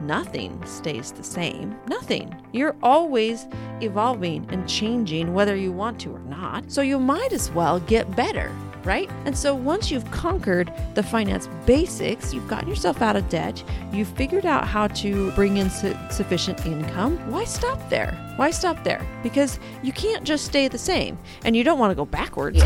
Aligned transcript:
nothing 0.00 0.64
stays 0.64 1.12
the 1.12 1.22
same. 1.22 1.76
Nothing. 1.86 2.34
You're 2.52 2.76
always 2.82 3.46
evolving 3.80 4.46
and 4.50 4.68
changing 4.68 5.34
whether 5.34 5.54
you 5.56 5.72
want 5.72 6.00
to 6.00 6.14
or 6.14 6.20
not. 6.20 6.70
So 6.70 6.82
you 6.82 6.98
might 6.98 7.32
as 7.32 7.50
well 7.50 7.80
get 7.80 8.14
better 8.16 8.50
right? 8.84 9.10
And 9.24 9.36
so 9.36 9.54
once 9.54 9.90
you've 9.90 10.10
conquered 10.10 10.72
the 10.94 11.02
finance 11.02 11.48
basics, 11.66 12.32
you've 12.32 12.48
gotten 12.48 12.68
yourself 12.68 13.02
out 13.02 13.16
of 13.16 13.28
debt, 13.28 13.62
you've 13.92 14.08
figured 14.08 14.46
out 14.46 14.66
how 14.66 14.88
to 14.88 15.30
bring 15.32 15.58
in 15.58 15.70
su- 15.70 15.96
sufficient 16.10 16.64
income, 16.66 17.18
why 17.30 17.44
stop 17.44 17.78
there? 17.90 18.12
Why 18.36 18.50
stop 18.50 18.82
there? 18.84 19.06
Because 19.22 19.58
you 19.82 19.92
can't 19.92 20.24
just 20.24 20.44
stay 20.44 20.68
the 20.68 20.78
same 20.78 21.18
and 21.44 21.54
you 21.54 21.64
don't 21.64 21.78
want 21.78 21.90
to 21.90 21.94
go 21.94 22.06
backwards. 22.06 22.62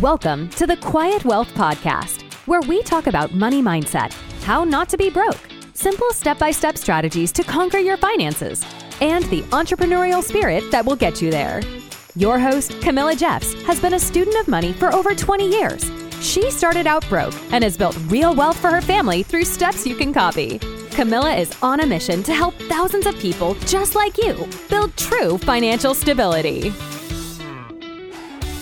Welcome 0.00 0.48
to 0.50 0.66
the 0.66 0.76
Quiet 0.76 1.24
Wealth 1.24 1.48
Podcast, 1.54 2.22
where 2.46 2.60
we 2.62 2.82
talk 2.82 3.06
about 3.06 3.32
money 3.32 3.62
mindset, 3.62 4.12
how 4.42 4.64
not 4.64 4.88
to 4.90 4.96
be 4.96 5.08
broke, 5.08 5.38
simple 5.74 6.10
step 6.12 6.38
by 6.38 6.50
step 6.50 6.78
strategies 6.78 7.30
to 7.32 7.42
conquer 7.42 7.78
your 7.78 7.96
finances, 7.96 8.64
and 9.00 9.24
the 9.26 9.42
entrepreneurial 9.50 10.22
spirit 10.22 10.70
that 10.70 10.84
will 10.84 10.96
get 10.96 11.20
you 11.20 11.30
there. 11.30 11.60
Your 12.16 12.38
host, 12.38 12.80
Camilla 12.80 13.16
Jeffs, 13.16 13.54
has 13.64 13.80
been 13.80 13.94
a 13.94 13.98
student 13.98 14.36
of 14.36 14.48
money 14.48 14.72
for 14.72 14.94
over 14.94 15.14
20 15.14 15.50
years. 15.50 15.90
She 16.20 16.50
started 16.50 16.86
out 16.86 17.06
broke 17.08 17.34
and 17.52 17.62
has 17.64 17.76
built 17.76 17.98
real 18.06 18.34
wealth 18.34 18.58
for 18.58 18.70
her 18.70 18.80
family 18.80 19.22
through 19.22 19.44
steps 19.44 19.86
you 19.86 19.96
can 19.96 20.14
copy. 20.14 20.58
Camilla 20.92 21.34
is 21.34 21.54
on 21.60 21.80
a 21.80 21.86
mission 21.86 22.22
to 22.22 22.32
help 22.32 22.54
thousands 22.54 23.06
of 23.06 23.18
people 23.18 23.54
just 23.66 23.94
like 23.94 24.16
you 24.16 24.48
build 24.70 24.96
true 24.96 25.36
financial 25.38 25.92
stability. 25.92 26.70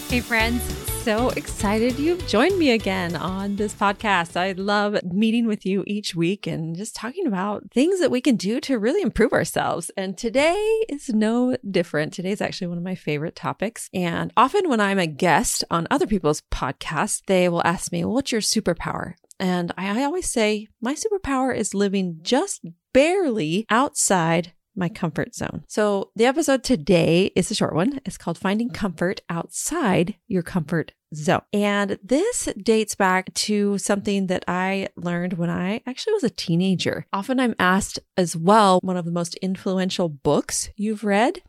Hey, 0.08 0.20
friends 0.20 0.81
so 1.02 1.30
excited 1.30 1.98
you've 1.98 2.24
joined 2.28 2.56
me 2.56 2.70
again 2.70 3.16
on 3.16 3.56
this 3.56 3.74
podcast. 3.74 4.36
I 4.36 4.52
love 4.52 5.02
meeting 5.02 5.48
with 5.48 5.66
you 5.66 5.82
each 5.84 6.14
week 6.14 6.46
and 6.46 6.76
just 6.76 6.94
talking 6.94 7.26
about 7.26 7.64
things 7.72 7.98
that 7.98 8.12
we 8.12 8.20
can 8.20 8.36
do 8.36 8.60
to 8.60 8.78
really 8.78 9.02
improve 9.02 9.32
ourselves. 9.32 9.90
And 9.96 10.16
today 10.16 10.84
is 10.88 11.08
no 11.08 11.56
different. 11.68 12.12
Today 12.12 12.30
is 12.30 12.40
actually 12.40 12.68
one 12.68 12.78
of 12.78 12.84
my 12.84 12.94
favorite 12.94 13.34
topics. 13.34 13.90
And 13.92 14.32
often 14.36 14.68
when 14.68 14.80
I'm 14.80 15.00
a 15.00 15.08
guest 15.08 15.64
on 15.72 15.88
other 15.90 16.06
people's 16.06 16.42
podcasts, 16.52 17.20
they 17.26 17.48
will 17.48 17.66
ask 17.66 17.90
me, 17.90 18.04
well, 18.04 18.14
what's 18.14 18.30
your 18.30 18.40
superpower? 18.40 19.14
And 19.40 19.72
I 19.76 20.04
always 20.04 20.30
say, 20.30 20.68
my 20.80 20.94
superpower 20.94 21.52
is 21.52 21.74
living 21.74 22.20
just 22.22 22.64
barely 22.92 23.66
outside 23.68 24.52
my 24.74 24.88
comfort 24.88 25.34
zone. 25.34 25.64
So 25.68 26.10
the 26.16 26.26
episode 26.26 26.64
today 26.64 27.32
is 27.36 27.50
a 27.50 27.54
short 27.54 27.74
one. 27.74 28.00
It's 28.04 28.18
called 28.18 28.38
Finding 28.38 28.70
Comfort 28.70 29.20
Outside 29.28 30.14
Your 30.28 30.42
Comfort 30.42 30.92
Zone. 31.14 31.42
And 31.52 31.98
this 32.02 32.48
dates 32.56 32.94
back 32.94 33.32
to 33.34 33.78
something 33.78 34.26
that 34.28 34.44
I 34.48 34.88
learned 34.96 35.34
when 35.34 35.50
I 35.50 35.82
actually 35.86 36.14
was 36.14 36.24
a 36.24 36.30
teenager. 36.30 37.06
Often 37.12 37.40
I'm 37.40 37.54
asked 37.58 37.98
as 38.16 38.36
well, 38.36 38.80
one 38.82 38.96
of 38.96 39.04
the 39.04 39.10
most 39.10 39.34
influential 39.36 40.08
books 40.08 40.70
you've 40.76 41.04
read. 41.04 41.40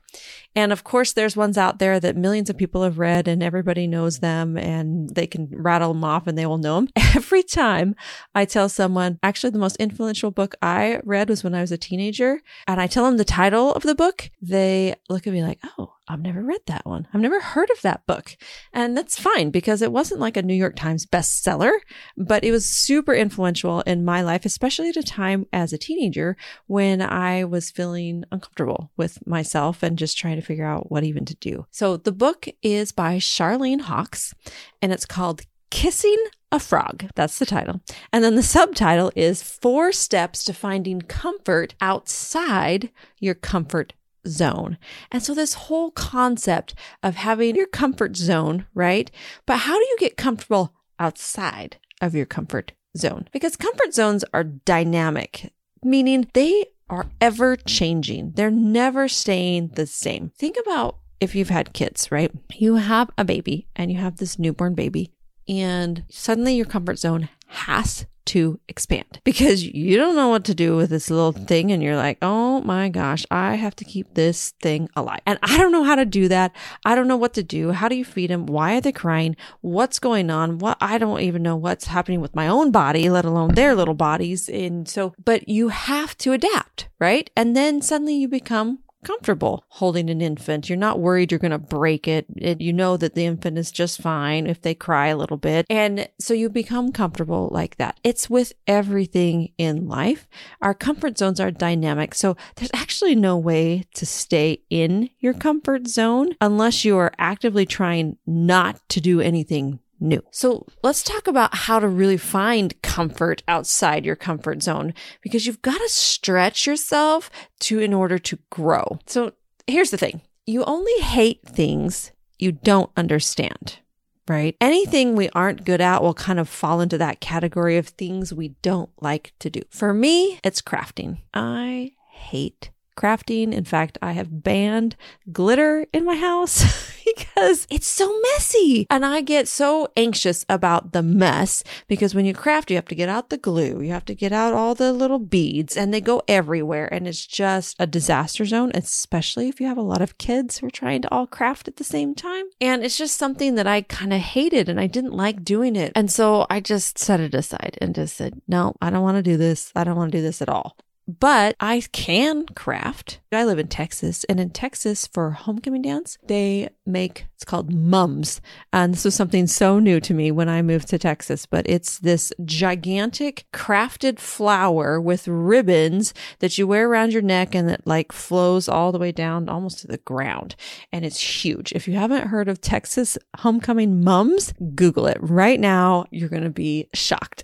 And 0.55 0.71
of 0.71 0.83
course, 0.83 1.13
there's 1.13 1.35
ones 1.35 1.57
out 1.57 1.79
there 1.79 1.99
that 1.99 2.15
millions 2.15 2.49
of 2.49 2.57
people 2.57 2.83
have 2.83 2.99
read 2.99 3.27
and 3.27 3.41
everybody 3.41 3.87
knows 3.87 4.19
them 4.19 4.57
and 4.57 5.09
they 5.09 5.25
can 5.25 5.49
rattle 5.51 5.93
them 5.93 6.03
off 6.03 6.27
and 6.27 6.37
they 6.37 6.45
will 6.45 6.57
know 6.57 6.75
them. 6.75 6.89
Every 7.15 7.43
time 7.43 7.95
I 8.35 8.45
tell 8.45 8.69
someone, 8.69 9.17
actually, 9.23 9.51
the 9.51 9.59
most 9.59 9.77
influential 9.77 10.31
book 10.31 10.55
I 10.61 11.01
read 11.03 11.29
was 11.29 11.43
when 11.43 11.55
I 11.55 11.61
was 11.61 11.71
a 11.71 11.77
teenager, 11.77 12.41
and 12.67 12.79
I 12.79 12.87
tell 12.87 13.05
them 13.05 13.17
the 13.17 13.25
title 13.25 13.73
of 13.73 13.83
the 13.83 13.95
book, 13.95 14.29
they 14.41 14.95
look 15.09 15.25
at 15.25 15.33
me 15.33 15.43
like, 15.43 15.59
oh, 15.77 15.92
I've 16.07 16.21
never 16.21 16.43
read 16.43 16.61
that 16.67 16.85
one. 16.85 17.07
I've 17.13 17.21
never 17.21 17.39
heard 17.39 17.69
of 17.69 17.81
that 17.81 18.05
book. 18.05 18.35
And 18.73 18.97
that's 18.97 19.17
fine 19.17 19.51
because 19.51 19.81
it 19.81 19.91
wasn't 19.91 20.19
like 20.19 20.35
a 20.35 20.41
New 20.41 20.53
York 20.53 20.75
Times 20.75 21.05
bestseller, 21.05 21.71
but 22.17 22.43
it 22.43 22.51
was 22.51 22.65
super 22.65 23.13
influential 23.13 23.81
in 23.81 24.03
my 24.03 24.21
life, 24.21 24.45
especially 24.45 24.89
at 24.89 24.97
a 24.97 25.03
time 25.03 25.47
as 25.53 25.71
a 25.71 25.77
teenager 25.77 26.35
when 26.67 27.01
I 27.01 27.45
was 27.45 27.71
feeling 27.71 28.25
uncomfortable 28.31 28.91
with 28.97 29.25
myself 29.25 29.81
and 29.81 29.97
just 29.97 30.17
trying 30.17 30.35
to 30.35 30.45
figure 30.45 30.65
out 30.65 30.91
what 30.91 31.05
even 31.05 31.23
to 31.25 31.35
do. 31.35 31.67
So 31.71 31.95
the 31.95 32.11
book 32.11 32.47
is 32.61 32.91
by 32.91 33.17
Sharlene 33.17 33.81
Hawkes 33.81 34.33
and 34.81 34.91
it's 34.91 35.05
called 35.05 35.43
Kissing 35.69 36.23
a 36.51 36.59
Frog. 36.59 37.09
That's 37.15 37.39
the 37.39 37.45
title. 37.45 37.81
And 38.11 38.23
then 38.23 38.35
the 38.35 38.43
subtitle 38.43 39.11
is 39.15 39.41
Four 39.41 39.91
Steps 39.91 40.43
to 40.43 40.53
Finding 40.53 41.01
Comfort 41.01 41.73
Outside 41.81 42.91
Your 43.19 43.33
Comfort 43.33 43.93
Zone. 44.27 44.77
And 45.11 45.21
so, 45.21 45.33
this 45.33 45.53
whole 45.53 45.91
concept 45.91 46.75
of 47.01 47.15
having 47.15 47.55
your 47.55 47.67
comfort 47.67 48.15
zone, 48.15 48.65
right? 48.73 49.11
But 49.45 49.59
how 49.59 49.73
do 49.77 49.85
you 49.85 49.97
get 49.99 50.17
comfortable 50.17 50.73
outside 50.99 51.77
of 52.01 52.15
your 52.15 52.25
comfort 52.25 52.71
zone? 52.97 53.27
Because 53.31 53.55
comfort 53.55 53.93
zones 53.93 54.23
are 54.33 54.43
dynamic, 54.43 55.53
meaning 55.83 56.27
they 56.33 56.65
are 56.89 57.07
ever 57.19 57.55
changing. 57.55 58.31
They're 58.35 58.51
never 58.51 59.07
staying 59.07 59.69
the 59.69 59.87
same. 59.87 60.31
Think 60.37 60.57
about 60.61 60.97
if 61.19 61.35
you've 61.35 61.49
had 61.49 61.73
kids, 61.73 62.11
right? 62.11 62.31
You 62.53 62.75
have 62.75 63.09
a 63.17 63.25
baby 63.25 63.67
and 63.75 63.91
you 63.91 63.97
have 63.97 64.17
this 64.17 64.37
newborn 64.37 64.75
baby, 64.75 65.11
and 65.47 66.03
suddenly 66.09 66.55
your 66.55 66.65
comfort 66.65 66.99
zone 66.99 67.29
has 67.53 68.05
to 68.25 68.59
expand 68.69 69.19
because 69.23 69.63
you 69.63 69.97
don't 69.97 70.15
know 70.15 70.29
what 70.29 70.45
to 70.45 70.55
do 70.55 70.75
with 70.75 70.89
this 70.89 71.09
little 71.09 71.31
thing. 71.31 71.71
And 71.71 71.83
you're 71.83 71.97
like, 71.97 72.17
oh 72.21 72.61
my 72.61 72.89
gosh, 72.89 73.25
I 73.29 73.55
have 73.55 73.75
to 73.77 73.85
keep 73.85 74.13
this 74.13 74.51
thing 74.61 74.89
alive. 74.95 75.19
And 75.25 75.39
I 75.43 75.57
don't 75.57 75.71
know 75.71 75.83
how 75.83 75.95
to 75.95 76.05
do 76.05 76.27
that. 76.29 76.55
I 76.85 76.95
don't 76.95 77.07
know 77.07 77.17
what 77.17 77.33
to 77.33 77.43
do. 77.43 77.71
How 77.71 77.87
do 77.87 77.95
you 77.95 78.05
feed 78.05 78.29
them? 78.29 78.45
Why 78.45 78.77
are 78.77 78.81
they 78.81 78.91
crying? 78.91 79.35
What's 79.61 79.99
going 79.99 80.29
on? 80.29 80.59
What 80.59 80.77
I 80.79 80.97
don't 80.97 81.19
even 81.21 81.43
know 81.43 81.55
what's 81.55 81.87
happening 81.87 82.21
with 82.21 82.35
my 82.35 82.47
own 82.47 82.71
body, 82.71 83.09
let 83.09 83.25
alone 83.25 83.55
their 83.55 83.75
little 83.75 83.93
bodies. 83.93 84.47
And 84.47 84.87
so, 84.87 85.13
but 85.23 85.49
you 85.49 85.69
have 85.69 86.17
to 86.19 86.31
adapt, 86.31 86.87
right? 86.99 87.29
And 87.35 87.55
then 87.55 87.81
suddenly 87.81 88.15
you 88.15 88.27
become 88.27 88.79
comfortable 89.03 89.65
holding 89.69 90.09
an 90.09 90.21
infant. 90.21 90.69
You're 90.69 90.77
not 90.77 90.99
worried 90.99 91.31
you're 91.31 91.39
going 91.39 91.51
to 91.51 91.57
break 91.57 92.07
it. 92.07 92.25
it. 92.37 92.61
You 92.61 92.73
know 92.73 92.97
that 92.97 93.15
the 93.15 93.25
infant 93.25 93.57
is 93.57 93.71
just 93.71 94.01
fine 94.01 94.47
if 94.47 94.61
they 94.61 94.73
cry 94.73 95.07
a 95.07 95.17
little 95.17 95.37
bit. 95.37 95.65
And 95.69 96.09
so 96.19 96.33
you 96.33 96.49
become 96.49 96.91
comfortable 96.91 97.49
like 97.51 97.77
that. 97.77 97.99
It's 98.03 98.29
with 98.29 98.53
everything 98.67 99.53
in 99.57 99.87
life. 99.87 100.27
Our 100.61 100.73
comfort 100.73 101.17
zones 101.17 101.39
are 101.39 101.51
dynamic. 101.51 102.15
So 102.15 102.35
there's 102.55 102.71
actually 102.73 103.15
no 103.15 103.37
way 103.37 103.83
to 103.95 104.05
stay 104.05 104.63
in 104.69 105.09
your 105.19 105.33
comfort 105.33 105.87
zone 105.87 106.35
unless 106.41 106.85
you 106.85 106.97
are 106.97 107.13
actively 107.17 107.65
trying 107.65 108.17
not 108.25 108.79
to 108.89 109.01
do 109.01 109.21
anything 109.21 109.79
new. 110.03 110.21
So 110.31 110.67
let's 110.83 111.01
talk 111.01 111.27
about 111.27 111.55
how 111.55 111.79
to 111.79 111.87
really 111.87 112.17
find 112.17 112.79
comfort 112.81 113.41
outside 113.47 114.05
your 114.05 114.15
comfort 114.15 114.61
zone 114.61 114.93
because 115.21 115.47
you've 115.47 115.61
got 115.61 115.77
to 115.77 115.89
stretch 115.89 116.67
yourself 116.67 117.31
to 117.61 117.79
in 117.79 117.93
order 117.93 118.19
to 118.19 118.37
grow. 118.49 118.99
So 119.07 119.33
here's 119.65 119.91
the 119.91 119.97
thing. 119.97 120.21
You 120.45 120.63
only 120.65 120.99
hate 120.99 121.41
things 121.47 122.11
you 122.37 122.51
don't 122.51 122.91
understand 122.97 123.79
right? 124.27 124.55
Anything 124.61 125.15
we 125.15 125.29
aren't 125.29 125.65
good 125.65 125.81
at 125.81 126.01
will 126.01 126.13
kind 126.13 126.39
of 126.39 126.47
fall 126.47 126.81
into 126.81 126.97
that 126.97 127.19
category 127.19 127.77
of 127.77 127.89
things 127.89 128.33
we 128.33 128.49
don't 128.61 128.89
like 129.01 129.33
to 129.39 129.49
do. 129.49 129.61
For 129.69 129.93
me, 129.93 130.39
it's 130.43 130.61
crafting. 130.61 131.19
I 131.33 131.91
hate 132.11 132.71
crafting. 132.95 133.51
In 133.53 133.65
fact, 133.65 133.97
I 134.01 134.13
have 134.13 134.43
banned 134.43 134.95
glitter 135.31 135.87
in 135.93 136.05
my 136.05 136.15
house 136.15 136.63
because 137.15 137.67
it's 137.69 137.87
so 137.87 138.19
messy. 138.21 138.87
And 138.89 139.05
I 139.05 139.21
get 139.21 139.47
so 139.47 139.87
anxious 139.95 140.45
about 140.49 140.91
the 140.91 141.03
mess 141.03 141.63
because 141.87 142.15
when 142.15 142.25
you 142.25 142.33
craft, 142.33 142.69
you 142.69 142.77
have 142.77 142.87
to 142.87 142.95
get 142.95 143.09
out 143.09 143.29
the 143.29 143.37
glue, 143.37 143.81
you 143.81 143.91
have 143.91 144.05
to 144.05 144.15
get 144.15 144.31
out 144.31 144.53
all 144.53 144.75
the 144.75 144.93
little 144.93 145.19
beads, 145.19 145.77
and 145.77 145.93
they 145.93 146.01
go 146.01 146.21
everywhere. 146.27 146.91
And 146.91 147.07
it's 147.07 147.25
just 147.25 147.75
a 147.79 147.87
disaster 147.87 148.45
zone, 148.45 148.71
especially 148.73 149.49
if 149.49 149.59
you 149.59 149.67
have 149.67 149.77
a 149.77 149.81
lot 149.81 150.01
of 150.01 150.17
kids 150.17 150.57
who 150.57 150.67
are 150.67 150.71
trying 150.71 151.01
to 151.03 151.11
all 151.11 151.27
craft 151.27 151.67
at 151.67 151.77
the 151.77 151.83
same 151.83 152.15
time. 152.15 152.45
And 152.59 152.83
it's 152.83 152.97
just 152.97 153.17
something 153.17 153.55
that 153.55 153.67
I 153.67 153.81
kind 153.81 154.13
of 154.13 154.19
hated 154.19 154.69
and 154.69 154.79
I 154.79 154.87
didn't 154.87 155.13
like 155.13 155.43
doing 155.43 155.75
it. 155.75 155.91
And 155.95 156.11
so 156.11 156.45
I 156.49 156.59
just 156.59 156.97
set 156.97 157.19
it 157.19 157.33
aside 157.33 157.77
and 157.81 157.95
just 157.95 158.15
said, 158.15 158.41
no, 158.47 158.75
I 158.81 158.89
don't 158.89 159.03
want 159.03 159.17
to 159.17 159.23
do 159.23 159.37
this. 159.37 159.71
I 159.75 159.83
don't 159.83 159.97
want 159.97 160.11
to 160.11 160.17
do 160.17 160.21
this 160.21 160.41
at 160.41 160.49
all 160.49 160.75
but 161.07 161.55
I 161.59 161.81
can 161.91 162.45
craft. 162.47 163.19
I 163.31 163.45
live 163.45 163.59
in 163.59 163.67
Texas, 163.67 164.23
and 164.25 164.39
in 164.39 164.51
Texas 164.51 165.07
for 165.07 165.31
homecoming 165.31 165.81
dance, 165.81 166.17
they 166.27 166.69
make 166.85 167.25
it's 167.43 167.49
called 167.49 167.73
mums. 167.73 168.39
And 168.71 168.93
this 168.93 169.03
was 169.03 169.15
something 169.15 169.47
so 169.47 169.77
new 169.77 169.99
to 169.99 170.13
me 170.13 170.31
when 170.31 170.47
I 170.47 170.61
moved 170.61 170.87
to 170.89 170.97
Texas, 170.97 171.45
but 171.45 171.67
it's 171.67 171.99
this 171.99 172.31
gigantic 172.45 173.45
crafted 173.51 174.17
flower 174.17 174.99
with 175.01 175.27
ribbons 175.27 176.13
that 176.39 176.57
you 176.57 176.65
wear 176.65 176.87
around 176.87 177.11
your 177.11 177.21
neck 177.21 177.53
and 177.53 177.67
that 177.67 177.85
like 177.85 178.13
flows 178.13 178.69
all 178.69 178.93
the 178.93 178.97
way 178.97 179.11
down 179.11 179.49
almost 179.49 179.79
to 179.79 179.87
the 179.87 179.97
ground. 179.97 180.55
And 180.93 181.03
it's 181.03 181.19
huge. 181.19 181.73
If 181.73 181.85
you 181.85 181.95
haven't 181.95 182.27
heard 182.27 182.47
of 182.47 182.61
Texas 182.61 183.17
homecoming 183.39 184.01
mums, 184.01 184.53
Google 184.73 185.07
it 185.07 185.17
right 185.19 185.59
now. 185.59 186.05
You're 186.11 186.29
going 186.29 186.43
to 186.43 186.49
be 186.49 186.87
shocked. 186.93 187.43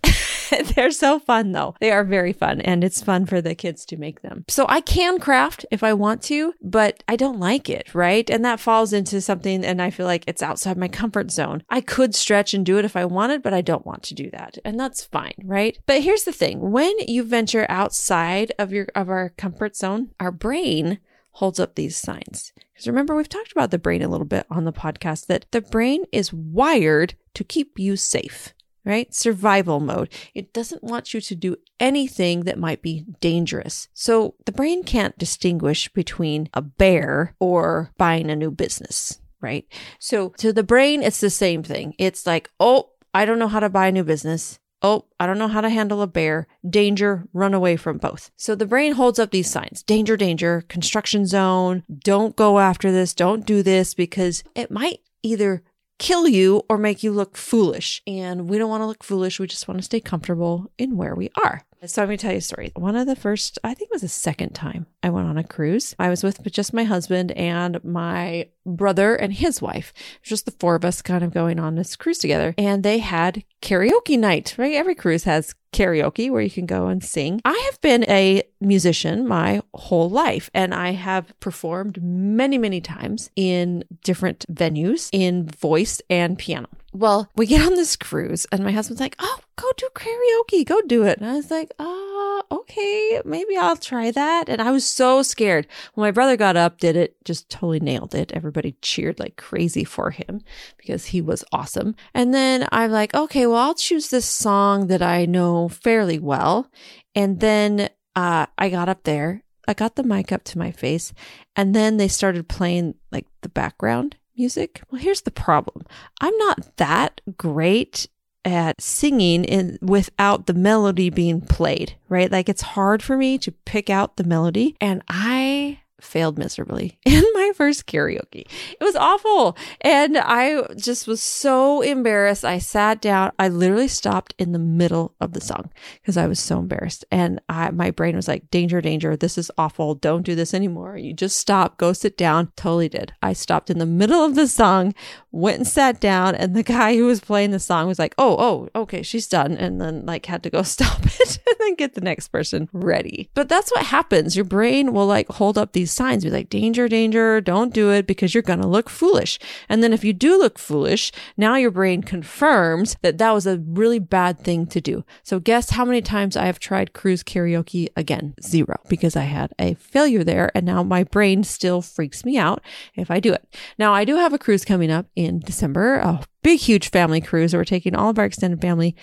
They're 0.76 0.92
so 0.92 1.20
fun 1.20 1.52
though. 1.52 1.76
They 1.82 1.92
are 1.92 2.04
very 2.04 2.34
fun 2.34 2.62
and 2.62 2.84
it's 2.84 3.04
fun 3.04 3.26
for 3.26 3.42
the 3.42 3.54
kids 3.54 3.86
to 3.88 3.98
make 3.98 4.22
them. 4.22 4.46
So 4.48 4.66
I 4.70 4.80
can 4.82 5.20
craft 5.20 5.66
if 5.72 5.84
I 5.84 5.94
want 5.94 6.22
to, 6.24 6.54
but 6.62 7.04
I 7.08 7.18
don't 7.18 7.40
like 7.40 7.70
it, 7.70 7.94
right? 7.94 8.30
And 8.30 8.46
that 8.46 8.60
falls 8.60 8.94
into 8.94 9.22
something 9.30 9.64
and 9.64 9.80
I 9.80 9.92
feel 9.92 10.08
like 10.08 10.24
it's 10.26 10.42
outside 10.42 10.76
my 10.76 10.88
comfort 10.88 11.30
zone. 11.30 11.62
I 11.70 11.82
could 11.82 12.16
stretch 12.16 12.56
and 12.56 12.66
do 12.66 12.80
it 12.80 12.86
if 12.86 12.96
I 12.96 13.06
wanted, 13.06 13.44
but 13.44 13.54
I 13.54 13.62
don't 13.62 13.86
want 13.86 14.02
to 14.04 14.16
do 14.16 14.32
that. 14.32 14.58
And 14.66 14.80
that's 14.80 15.06
fine, 15.06 15.36
right? 15.44 15.78
But 15.86 16.02
here's 16.02 16.24
the 16.24 16.32
thing. 16.32 16.72
When 16.72 16.98
you 17.08 17.22
venture 17.22 17.68
outside 17.70 18.52
of 18.58 18.72
your 18.72 18.88
of 18.96 19.08
our 19.08 19.30
comfort 19.38 19.76
zone, 19.76 20.10
our 20.20 20.32
brain 20.32 20.98
holds 21.34 21.60
up 21.60 21.76
these 21.76 21.96
signs. 21.96 22.54
Because 22.74 22.88
remember, 22.88 23.16
we've 23.16 23.30
talked 23.30 23.52
about 23.52 23.70
the 23.70 23.78
brain 23.78 24.02
a 24.02 24.08
little 24.08 24.26
bit 24.26 24.48
on 24.50 24.64
the 24.64 24.74
podcast 24.74 25.28
that 25.28 25.46
the 25.52 25.62
brain 25.62 26.06
is 26.12 26.34
wired 26.34 27.14
to 27.36 27.44
keep 27.44 27.78
you 27.78 27.96
safe 27.96 28.56
right? 28.86 29.14
Survival 29.14 29.80
mode. 29.80 30.10
It 30.34 30.54
doesn't 30.54 30.84
want 30.84 31.14
you 31.14 31.22
to 31.22 31.36
do 31.36 31.58
anything 31.80 32.42
that 32.42 32.60
might 32.60 32.82
be 32.82 33.06
dangerous. 33.20 33.88
So 33.94 34.36
the 34.46 34.52
brain 34.52 34.84
can't 34.84 35.18
distinguish 35.18 35.90
between 35.90 36.50
a 36.54 36.62
bear 36.62 37.36
or 37.40 37.92
buying 37.98 38.30
a 38.30 38.36
new 38.36 38.52
business, 38.52 39.20
right? 39.42 39.66
So 40.00 40.30
to 40.38 40.54
the 40.54 40.64
brain, 40.64 41.04
it's 41.04 41.20
the 41.20 41.30
same 41.30 41.64
thing. 41.64 41.94
It's 41.98 42.26
like, 42.26 42.50
oh, 42.60 42.90
I 43.14 43.26
don't 43.26 43.40
know 43.40 43.48
how 43.48 43.60
to 43.60 43.70
buy 43.70 43.88
a 43.88 43.92
new 43.92 44.04
business. 44.04 44.60
Oh, 44.82 45.06
I 45.20 45.26
don't 45.26 45.40
know 45.40 45.50
how 45.50 45.62
to 45.62 45.70
handle 45.70 46.02
a 46.02 46.08
bear. 46.08 46.48
Danger, 46.68 47.28
run 47.34 47.54
away 47.54 47.76
from 47.76 47.98
both. 47.98 48.32
So 48.38 48.56
the 48.56 48.66
brain 48.66 48.94
holds 48.94 49.20
up 49.20 49.32
these 49.32 49.50
signs 49.50 49.84
danger, 49.84 50.16
danger, 50.16 50.64
construction 50.70 51.26
zone. 51.26 51.84
Don't 52.04 52.36
go 52.36 52.60
after 52.60 52.92
this. 52.92 53.14
Don't 53.14 53.46
do 53.46 53.62
this 53.62 53.94
because 53.94 54.44
it 54.56 54.72
might 54.72 55.00
either 55.22 55.64
kill 56.00 56.28
you 56.28 56.64
or 56.68 56.78
make 56.78 57.04
you 57.04 57.12
look 57.12 57.38
foolish. 57.38 58.02
And 58.08 58.50
we 58.50 58.58
don't 58.58 58.70
want 58.70 58.82
to 58.82 58.88
look 58.88 59.04
foolish. 59.04 59.40
We 59.40 59.48
just 59.48 59.68
want 59.68 59.80
to 59.80 59.84
stay 59.84 60.00
comfortable 60.00 60.72
in 60.78 60.98
where 60.98 61.14
we 61.14 61.30
are. 61.44 61.64
So 61.86 62.02
let 62.02 62.10
me 62.10 62.18
tell 62.18 62.32
you 62.32 62.40
a 62.40 62.42
story. 62.42 62.72
One 62.76 62.98
of 62.98 63.08
the 63.08 63.16
first, 63.16 63.58
I 63.64 63.74
think 63.74 63.90
it 63.90 63.94
was 63.94 64.02
the 64.02 64.10
second 64.10 64.54
time 64.54 64.86
I 65.02 65.10
went 65.10 65.28
on 65.28 65.38
a 65.38 65.46
cruise. 65.46 65.96
I 65.98 66.10
was 66.10 66.24
with 66.24 66.44
just 66.52 66.74
my 66.74 66.84
husband 66.84 67.32
and 67.32 67.82
my 67.86 68.50
brother 68.66 69.16
and 69.16 69.32
his 69.32 69.62
wife. 69.62 69.94
Just 70.22 70.46
the 70.46 70.52
four 70.52 70.76
of 70.76 70.84
us 70.84 71.02
kind 71.02 71.24
of 71.24 71.34
going 71.34 71.58
on 71.58 71.76
this 71.76 71.96
cruise 71.96 72.18
together. 72.18 72.54
And 72.58 72.84
they 72.84 72.98
had 72.98 73.46
karaoke 73.62 74.20
night, 74.20 74.56
right? 74.58 74.76
Every 74.76 74.94
cruise 74.94 75.24
has 75.24 75.56
karaoke 75.72 76.30
where 76.30 76.42
you 76.42 76.50
can 76.50 76.66
go 76.66 76.88
and 76.88 77.02
sing. 77.02 77.40
I 77.46 77.58
have 77.72 77.80
been 77.80 78.04
a 78.10 78.44
musician 78.60 79.26
my 79.26 79.62
whole 79.74 80.10
life 80.10 80.50
and 80.54 80.74
I 80.74 80.92
have 80.92 81.40
performed 81.40 82.04
many, 82.04 82.58
many 82.58 82.82
times 82.82 83.30
in 83.38 83.86
different 84.04 84.46
venues 84.52 85.10
in 85.14 85.48
voice 85.48 86.02
and 86.10 86.38
piano. 86.38 86.68
Well, 86.92 87.30
we 87.36 87.46
get 87.46 87.66
on 87.66 87.76
this 87.76 87.96
cruise 87.96 88.48
and 88.52 88.64
my 88.64 88.72
husband's 88.72 89.00
like, 89.00 89.16
Oh, 89.20 89.40
go 89.56 89.68
do 89.78 89.90
karaoke, 89.94 90.66
go 90.66 90.82
do 90.82 91.04
it. 91.04 91.20
And 91.20 91.30
I 91.30 91.36
was 91.36 91.52
like, 91.52 91.72
Ah, 91.78 92.42
okay, 92.52 93.22
maybe 93.26 93.56
I'll 93.58 93.78
try 93.78 94.10
that. 94.12 94.50
And 94.50 94.62
I 94.62 94.72
was 94.72 94.86
so 94.86 95.22
scared. 95.22 95.68
When 95.94 96.08
my 96.08 96.12
brother 96.12 96.36
got 96.36 96.58
up, 96.58 96.80
did 96.80 96.96
it, 96.96 97.16
just 97.24 97.50
totally 97.50 97.80
nailed 97.80 98.16
it. 98.16 98.32
Everybody 98.32 98.76
cheered 98.82 99.20
like 99.20 99.38
crazy 99.38 99.84
for 99.84 100.12
him 100.12 100.42
because 100.78 101.06
he 101.08 101.22
was 101.22 101.44
awesome. 101.52 101.96
And 102.14 102.34
then 102.34 102.68
I'm 102.72 102.92
like, 102.92 103.14
okay, 103.14 103.46
well, 103.46 103.58
I'll 103.58 103.76
choose 103.76 104.10
this 104.10 104.26
song 104.26 104.88
that 104.88 105.04
I 105.04 105.26
know 105.26 105.70
fairly 105.70 106.18
well. 106.18 106.72
And 107.14 107.40
then 107.40 107.90
uh, 108.16 108.48
I 108.58 108.70
got 108.70 108.90
up 108.90 109.04
there, 109.04 109.44
I 109.68 109.74
got 109.74 109.96
the 109.96 110.04
mic 110.04 110.32
up 110.32 110.44
to 110.46 110.58
my 110.58 110.72
face, 110.72 111.14
and 111.56 111.76
then 111.76 111.98
they 111.98 112.08
started 112.08 112.50
playing 112.50 112.96
like 113.12 113.28
the 113.42 113.50
background 113.50 114.16
music. 114.40 114.82
Well, 114.90 115.02
here's 115.02 115.22
the 115.22 115.32
problem 115.32 115.86
I'm 116.22 116.36
not 116.38 116.78
that 116.78 117.22
great 117.38 118.08
at 118.46 118.82
singing 118.82 119.44
in 119.44 119.78
without 119.82 120.48
the 120.48 120.54
melody 120.54 121.10
being 121.10 121.42
played, 121.42 121.96
right? 122.08 122.32
Like 122.32 122.50
it's 122.50 122.62
hard 122.62 123.04
for 123.04 123.18
me 123.18 123.38
to 123.38 123.52
pick 123.52 123.90
out 123.90 124.16
the 124.16 124.24
melody 124.24 124.76
and 124.80 125.04
I 125.10 125.82
failed 126.02 126.38
miserably 126.38 126.98
in 127.06 127.24
my 127.34 127.52
first 127.56 127.86
karaoke. 127.86 128.46
It 128.80 128.84
was 128.84 128.96
awful. 128.96 129.58
And 129.82 130.18
I 130.18 130.64
just 130.76 131.08
was 131.08 131.22
so 131.22 131.82
embarrassed. 131.82 132.46
I 132.46 132.60
sat 132.60 133.02
down. 133.02 133.32
I 133.40 133.48
literally 133.48 133.88
stopped 133.88 134.34
in 134.38 134.52
the 134.52 134.60
middle 134.60 135.16
of 135.20 135.34
the 135.34 135.42
song 135.42 135.72
because 136.02 136.18
I 136.18 136.28
was 136.28 136.40
so 136.40 136.60
embarrassed. 136.60 137.06
And 137.12 137.42
I, 137.50 137.72
my 137.72 137.92
brain 137.92 138.16
was 138.16 138.28
like, 138.28 138.50
danger, 138.52 138.82
danger. 138.82 139.16
This 139.16 139.38
is 139.38 139.52
awful. 139.58 139.96
Don't 139.96 140.26
do 140.26 140.36
this 140.36 140.54
anymore. 140.54 140.98
You 140.98 141.14
just 141.14 141.38
stop, 141.38 141.78
go 141.78 141.94
sit 141.94 142.18
down. 142.18 142.52
Totally 142.56 142.90
did. 142.90 143.14
I 143.22 143.34
stopped 143.34 143.70
in 143.70 143.80
the 143.80 143.86
middle 143.86 144.24
of 144.24 144.36
the 144.36 144.48
song, 144.48 144.94
went 145.32 145.58
and 145.58 145.68
sat 145.68 146.00
down. 146.00 146.36
And 146.36 146.56
the 146.56 146.64
guy 146.64 146.96
who 146.96 147.06
was 147.06 147.20
playing 147.20 147.52
the 147.52 147.60
song 147.60 147.88
was 147.88 148.00
like, 148.00 148.16
oh, 148.18 148.36
oh, 148.40 148.82
okay, 148.82 149.04
she's 149.04 149.28
done. 149.28 149.58
And 149.58 149.80
then 149.80 150.06
like 150.06 150.26
had 150.26 150.44
to 150.44 150.50
go 150.50 150.62
stop 150.64 151.06
it 151.06 151.40
and 151.48 151.56
then 151.60 151.76
get 151.76 151.94
the 151.94 152.02
next 152.02 152.30
person 152.30 152.70
ready. 152.74 153.30
But 153.34 153.50
that's 153.50 153.72
what 153.72 153.86
happens. 153.86 154.36
Your 154.36 154.46
brain 154.46 154.94
will 154.94 155.08
like 155.08 155.28
hold 155.30 155.58
up 155.58 155.74
these 155.74 155.89
these 155.90 155.96
signs, 155.96 156.24
be 156.24 156.30
like, 156.30 156.50
danger, 156.50 156.88
danger, 156.88 157.42
don't 157.42 157.74
do 157.74 157.92
it 157.92 158.06
because 158.06 158.34
you're 158.34 158.44
going 158.44 158.62
to 158.62 158.68
look 158.68 158.90
foolish. 158.90 159.40
And 159.68 159.82
then 159.82 159.92
if 159.92 160.04
you 160.04 160.14
do 160.14 160.38
look 160.38 160.60
foolish, 160.60 161.12
now 161.36 161.56
your 161.56 161.72
brain 161.72 162.04
confirms 162.04 162.96
that 163.02 163.18
that 163.18 163.32
was 163.32 163.48
a 163.48 163.58
really 163.58 164.00
bad 164.00 164.40
thing 164.40 164.68
to 164.68 164.80
do. 164.80 165.04
So 165.24 165.40
guess 165.40 165.72
how 165.72 165.86
many 165.86 166.02
times 166.02 166.38
I 166.38 166.46
have 166.46 166.60
tried 166.60 166.94
cruise 166.94 167.24
karaoke 167.24 167.88
again? 167.96 168.36
Zero, 168.42 168.80
because 168.88 169.16
I 169.16 169.24
had 169.24 169.52
a 169.60 169.74
failure 169.76 170.24
there. 170.24 170.52
And 170.54 170.66
now 170.66 170.84
my 170.84 171.04
brain 171.04 171.44
still 171.44 171.82
freaks 171.82 172.24
me 172.24 172.38
out 172.38 172.64
if 172.96 173.10
I 173.10 173.20
do 173.20 173.34
it. 173.34 173.46
Now 173.78 173.94
I 173.94 174.06
do 174.06 174.16
have 174.16 174.34
a 174.34 174.40
cruise 174.40 174.66
coming 174.66 174.92
up 174.92 175.08
in 175.16 175.40
December, 175.40 175.96
a 175.96 176.22
big, 176.44 176.60
huge 176.60 176.90
family 176.92 177.22
cruise. 177.22 177.54
We're 177.54 177.66
taking 177.66 177.96
all 177.96 178.10
of 178.10 178.20
our 178.20 178.26
extended 178.26 178.62
family. 178.62 178.96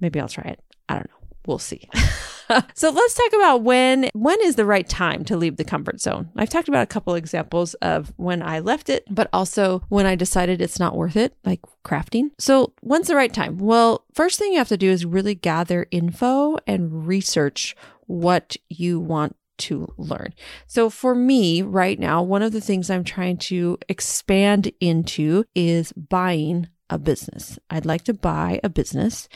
Maybe 0.00 0.20
I'll 0.20 0.28
try 0.28 0.44
it. 0.44 0.60
I 0.88 0.94
don't 0.94 1.08
know. 1.08 1.23
We'll 1.46 1.58
see. 1.58 1.88
so 2.74 2.90
let's 2.90 3.14
talk 3.14 3.32
about 3.34 3.62
when 3.62 4.08
when 4.14 4.38
is 4.42 4.56
the 4.56 4.64
right 4.64 4.88
time 4.88 5.24
to 5.24 5.36
leave 5.36 5.56
the 5.56 5.64
comfort 5.64 6.00
zone. 6.00 6.30
I've 6.36 6.48
talked 6.48 6.68
about 6.68 6.82
a 6.82 6.86
couple 6.86 7.14
examples 7.14 7.74
of 7.74 8.12
when 8.16 8.42
I 8.42 8.60
left 8.60 8.88
it, 8.88 9.04
but 9.10 9.28
also 9.32 9.82
when 9.88 10.06
I 10.06 10.14
decided 10.14 10.60
it's 10.60 10.80
not 10.80 10.96
worth 10.96 11.16
it, 11.16 11.36
like 11.44 11.60
crafting. 11.84 12.30
So 12.38 12.72
when's 12.80 13.08
the 13.08 13.16
right 13.16 13.32
time? 13.32 13.58
Well, 13.58 14.04
first 14.12 14.38
thing 14.38 14.52
you 14.52 14.58
have 14.58 14.68
to 14.68 14.76
do 14.76 14.90
is 14.90 15.04
really 15.04 15.34
gather 15.34 15.86
info 15.90 16.58
and 16.66 17.06
research 17.06 17.76
what 18.06 18.56
you 18.68 19.00
want 19.00 19.36
to 19.56 19.92
learn. 19.96 20.34
So 20.66 20.90
for 20.90 21.14
me 21.14 21.62
right 21.62 21.98
now, 21.98 22.22
one 22.22 22.42
of 22.42 22.52
the 22.52 22.60
things 22.60 22.90
I'm 22.90 23.04
trying 23.04 23.36
to 23.38 23.78
expand 23.88 24.72
into 24.80 25.44
is 25.54 25.92
buying 25.92 26.68
a 26.90 26.98
business. 26.98 27.58
I'd 27.70 27.86
like 27.86 28.04
to 28.04 28.14
buy 28.14 28.60
a 28.62 28.68
business 28.68 29.28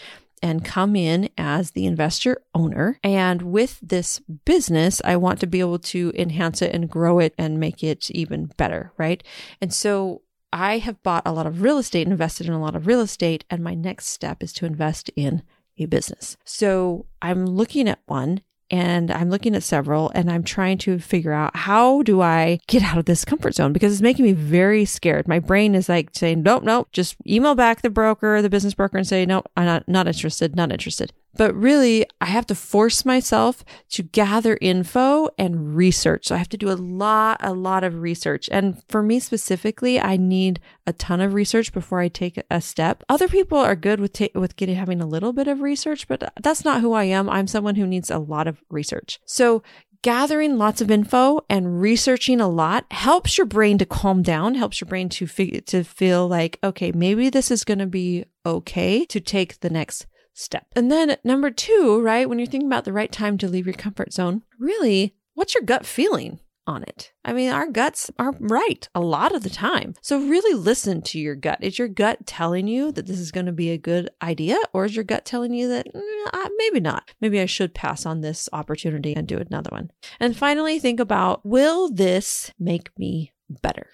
and 0.42 0.64
come 0.64 0.96
in 0.96 1.30
as 1.36 1.72
the 1.72 1.86
investor 1.86 2.42
owner. 2.54 2.98
And 3.02 3.42
with 3.42 3.78
this 3.82 4.20
business, 4.44 5.00
I 5.04 5.16
want 5.16 5.40
to 5.40 5.46
be 5.46 5.60
able 5.60 5.78
to 5.80 6.12
enhance 6.14 6.62
it 6.62 6.74
and 6.74 6.88
grow 6.88 7.18
it 7.18 7.34
and 7.38 7.60
make 7.60 7.82
it 7.82 8.10
even 8.10 8.46
better, 8.56 8.92
right? 8.96 9.22
And 9.60 9.72
so 9.72 10.22
I 10.52 10.78
have 10.78 11.02
bought 11.02 11.26
a 11.26 11.32
lot 11.32 11.46
of 11.46 11.62
real 11.62 11.78
estate, 11.78 12.06
invested 12.06 12.46
in 12.46 12.52
a 12.52 12.60
lot 12.60 12.74
of 12.74 12.86
real 12.86 13.00
estate, 13.00 13.44
and 13.50 13.62
my 13.62 13.74
next 13.74 14.06
step 14.06 14.42
is 14.42 14.52
to 14.54 14.66
invest 14.66 15.10
in 15.14 15.42
a 15.76 15.86
business. 15.86 16.36
So 16.44 17.06
I'm 17.22 17.46
looking 17.46 17.88
at 17.88 18.00
one 18.06 18.40
and 18.70 19.10
I'm 19.10 19.30
looking 19.30 19.54
at 19.54 19.62
several 19.62 20.10
and 20.14 20.30
I'm 20.30 20.42
trying 20.42 20.78
to 20.78 20.98
figure 20.98 21.32
out 21.32 21.56
how 21.56 22.02
do 22.02 22.20
I 22.20 22.60
get 22.66 22.82
out 22.82 22.98
of 22.98 23.06
this 23.06 23.24
comfort 23.24 23.54
zone 23.54 23.72
because 23.72 23.92
it's 23.92 24.02
making 24.02 24.24
me 24.24 24.32
very 24.32 24.84
scared. 24.84 25.28
My 25.28 25.38
brain 25.38 25.74
is 25.74 25.88
like 25.88 26.10
saying, 26.12 26.42
nope, 26.42 26.62
nope, 26.62 26.88
just 26.92 27.16
email 27.26 27.54
back 27.54 27.82
the 27.82 27.90
broker, 27.90 28.42
the 28.42 28.50
business 28.50 28.74
broker 28.74 28.98
and 28.98 29.06
say, 29.06 29.24
no, 29.24 29.42
I'm 29.56 29.66
not, 29.66 29.88
not 29.88 30.06
interested, 30.06 30.54
not 30.56 30.72
interested. 30.72 31.12
But 31.36 31.54
really, 31.54 32.06
I 32.20 32.26
have 32.26 32.46
to 32.46 32.54
force 32.54 33.04
myself 33.04 33.64
to 33.90 34.02
gather 34.02 34.58
info 34.60 35.28
and 35.38 35.76
research. 35.76 36.26
So 36.26 36.34
I 36.34 36.38
have 36.38 36.48
to 36.50 36.56
do 36.56 36.70
a 36.70 36.72
lot, 36.72 37.38
a 37.42 37.52
lot 37.52 37.84
of 37.84 38.00
research. 38.00 38.48
And 38.50 38.82
for 38.88 39.02
me 39.02 39.20
specifically, 39.20 40.00
I 40.00 40.16
need 40.16 40.60
a 40.86 40.92
ton 40.92 41.20
of 41.20 41.34
research 41.34 41.72
before 41.72 42.00
I 42.00 42.08
take 42.08 42.42
a 42.50 42.60
step. 42.60 43.04
Other 43.08 43.28
people 43.28 43.58
are 43.58 43.76
good 43.76 44.00
with 44.00 44.14
ta- 44.14 44.26
with 44.34 44.56
getting 44.56 44.76
having 44.76 45.00
a 45.00 45.06
little 45.06 45.32
bit 45.32 45.48
of 45.48 45.60
research, 45.60 46.08
but 46.08 46.32
that's 46.42 46.64
not 46.64 46.80
who 46.80 46.92
I 46.92 47.04
am. 47.04 47.28
I'm 47.28 47.46
someone 47.46 47.76
who 47.76 47.86
needs 47.86 48.10
a 48.10 48.18
lot 48.18 48.46
of 48.48 48.62
research. 48.70 49.20
So 49.24 49.62
gathering 50.02 50.58
lots 50.58 50.80
of 50.80 50.90
info 50.90 51.44
and 51.50 51.80
researching 51.80 52.40
a 52.40 52.48
lot 52.48 52.86
helps 52.90 53.36
your 53.36 53.46
brain 53.46 53.78
to 53.78 53.86
calm 53.86 54.22
down, 54.22 54.54
helps 54.54 54.80
your 54.80 54.88
brain 54.88 55.08
to 55.10 55.26
to 55.26 55.84
feel 55.84 56.28
like, 56.28 56.58
okay, 56.62 56.92
maybe 56.92 57.30
this 57.30 57.50
is 57.50 57.64
going 57.64 57.78
to 57.78 57.86
be 57.86 58.24
okay 58.46 59.04
to 59.06 59.20
take 59.20 59.60
the 59.60 59.70
next 59.70 60.06
step. 60.38 60.66
And 60.74 60.90
then 60.90 61.16
number 61.24 61.50
two, 61.50 62.00
right, 62.00 62.28
when 62.28 62.38
you're 62.38 62.46
thinking 62.46 62.68
about 62.68 62.84
the 62.84 62.92
right 62.92 63.12
time 63.12 63.38
to 63.38 63.48
leave 63.48 63.66
your 63.66 63.74
comfort 63.74 64.12
zone, 64.12 64.42
really, 64.58 65.14
what's 65.34 65.54
your 65.54 65.64
gut 65.64 65.84
feeling? 65.84 66.40
on 66.68 66.82
it. 66.82 67.12
I 67.24 67.32
mean, 67.32 67.50
our 67.50 67.66
guts 67.66 68.10
are 68.18 68.34
right 68.38 68.86
a 68.94 69.00
lot 69.00 69.34
of 69.34 69.42
the 69.42 69.50
time. 69.50 69.94
So 70.02 70.20
really 70.20 70.54
listen 70.54 71.00
to 71.02 71.18
your 71.18 71.34
gut. 71.34 71.58
Is 71.62 71.78
your 71.78 71.88
gut 71.88 72.26
telling 72.26 72.68
you 72.68 72.92
that 72.92 73.06
this 73.06 73.18
is 73.18 73.32
going 73.32 73.46
to 73.46 73.52
be 73.52 73.70
a 73.70 73.78
good 73.78 74.10
idea 74.22 74.58
or 74.74 74.84
is 74.84 74.94
your 74.94 75.04
gut 75.04 75.24
telling 75.24 75.54
you 75.54 75.66
that 75.68 75.86
mm, 75.92 76.50
maybe 76.58 76.78
not? 76.78 77.10
Maybe 77.22 77.40
I 77.40 77.46
should 77.46 77.74
pass 77.74 78.04
on 78.04 78.20
this 78.20 78.50
opportunity 78.52 79.16
and 79.16 79.26
do 79.26 79.38
another 79.38 79.70
one. 79.72 79.90
And 80.20 80.36
finally, 80.36 80.78
think 80.78 81.00
about 81.00 81.44
will 81.44 81.90
this 81.90 82.52
make 82.58 82.90
me 82.98 83.32
better? 83.48 83.88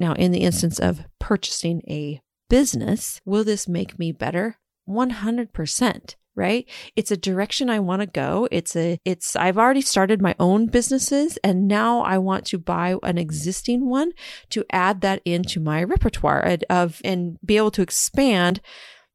Now, 0.00 0.14
in 0.14 0.32
the 0.32 0.40
instance 0.40 0.80
of 0.80 1.04
purchasing 1.20 1.82
a 1.88 2.20
business, 2.50 3.20
will 3.24 3.44
this 3.44 3.68
make 3.68 3.98
me 4.00 4.10
better? 4.10 4.58
100%. 4.88 6.14
right? 6.34 6.66
It's 6.96 7.10
a 7.10 7.16
direction 7.16 7.68
I 7.68 7.78
want 7.80 8.00
to 8.00 8.06
go. 8.06 8.48
It's 8.50 8.74
a, 8.74 8.98
it's, 9.04 9.36
I've 9.36 9.58
already 9.58 9.82
started 9.82 10.22
my 10.22 10.34
own 10.40 10.66
businesses 10.66 11.38
and 11.44 11.68
now 11.68 12.00
I 12.00 12.16
want 12.18 12.46
to 12.46 12.58
buy 12.58 12.96
an 13.02 13.18
existing 13.18 13.86
one 13.88 14.12
to 14.50 14.64
add 14.70 15.02
that 15.02 15.20
into 15.24 15.60
my 15.60 15.82
repertoire 15.84 16.56
of, 16.70 17.00
and 17.04 17.38
be 17.44 17.58
able 17.58 17.70
to 17.72 17.82
expand 17.82 18.60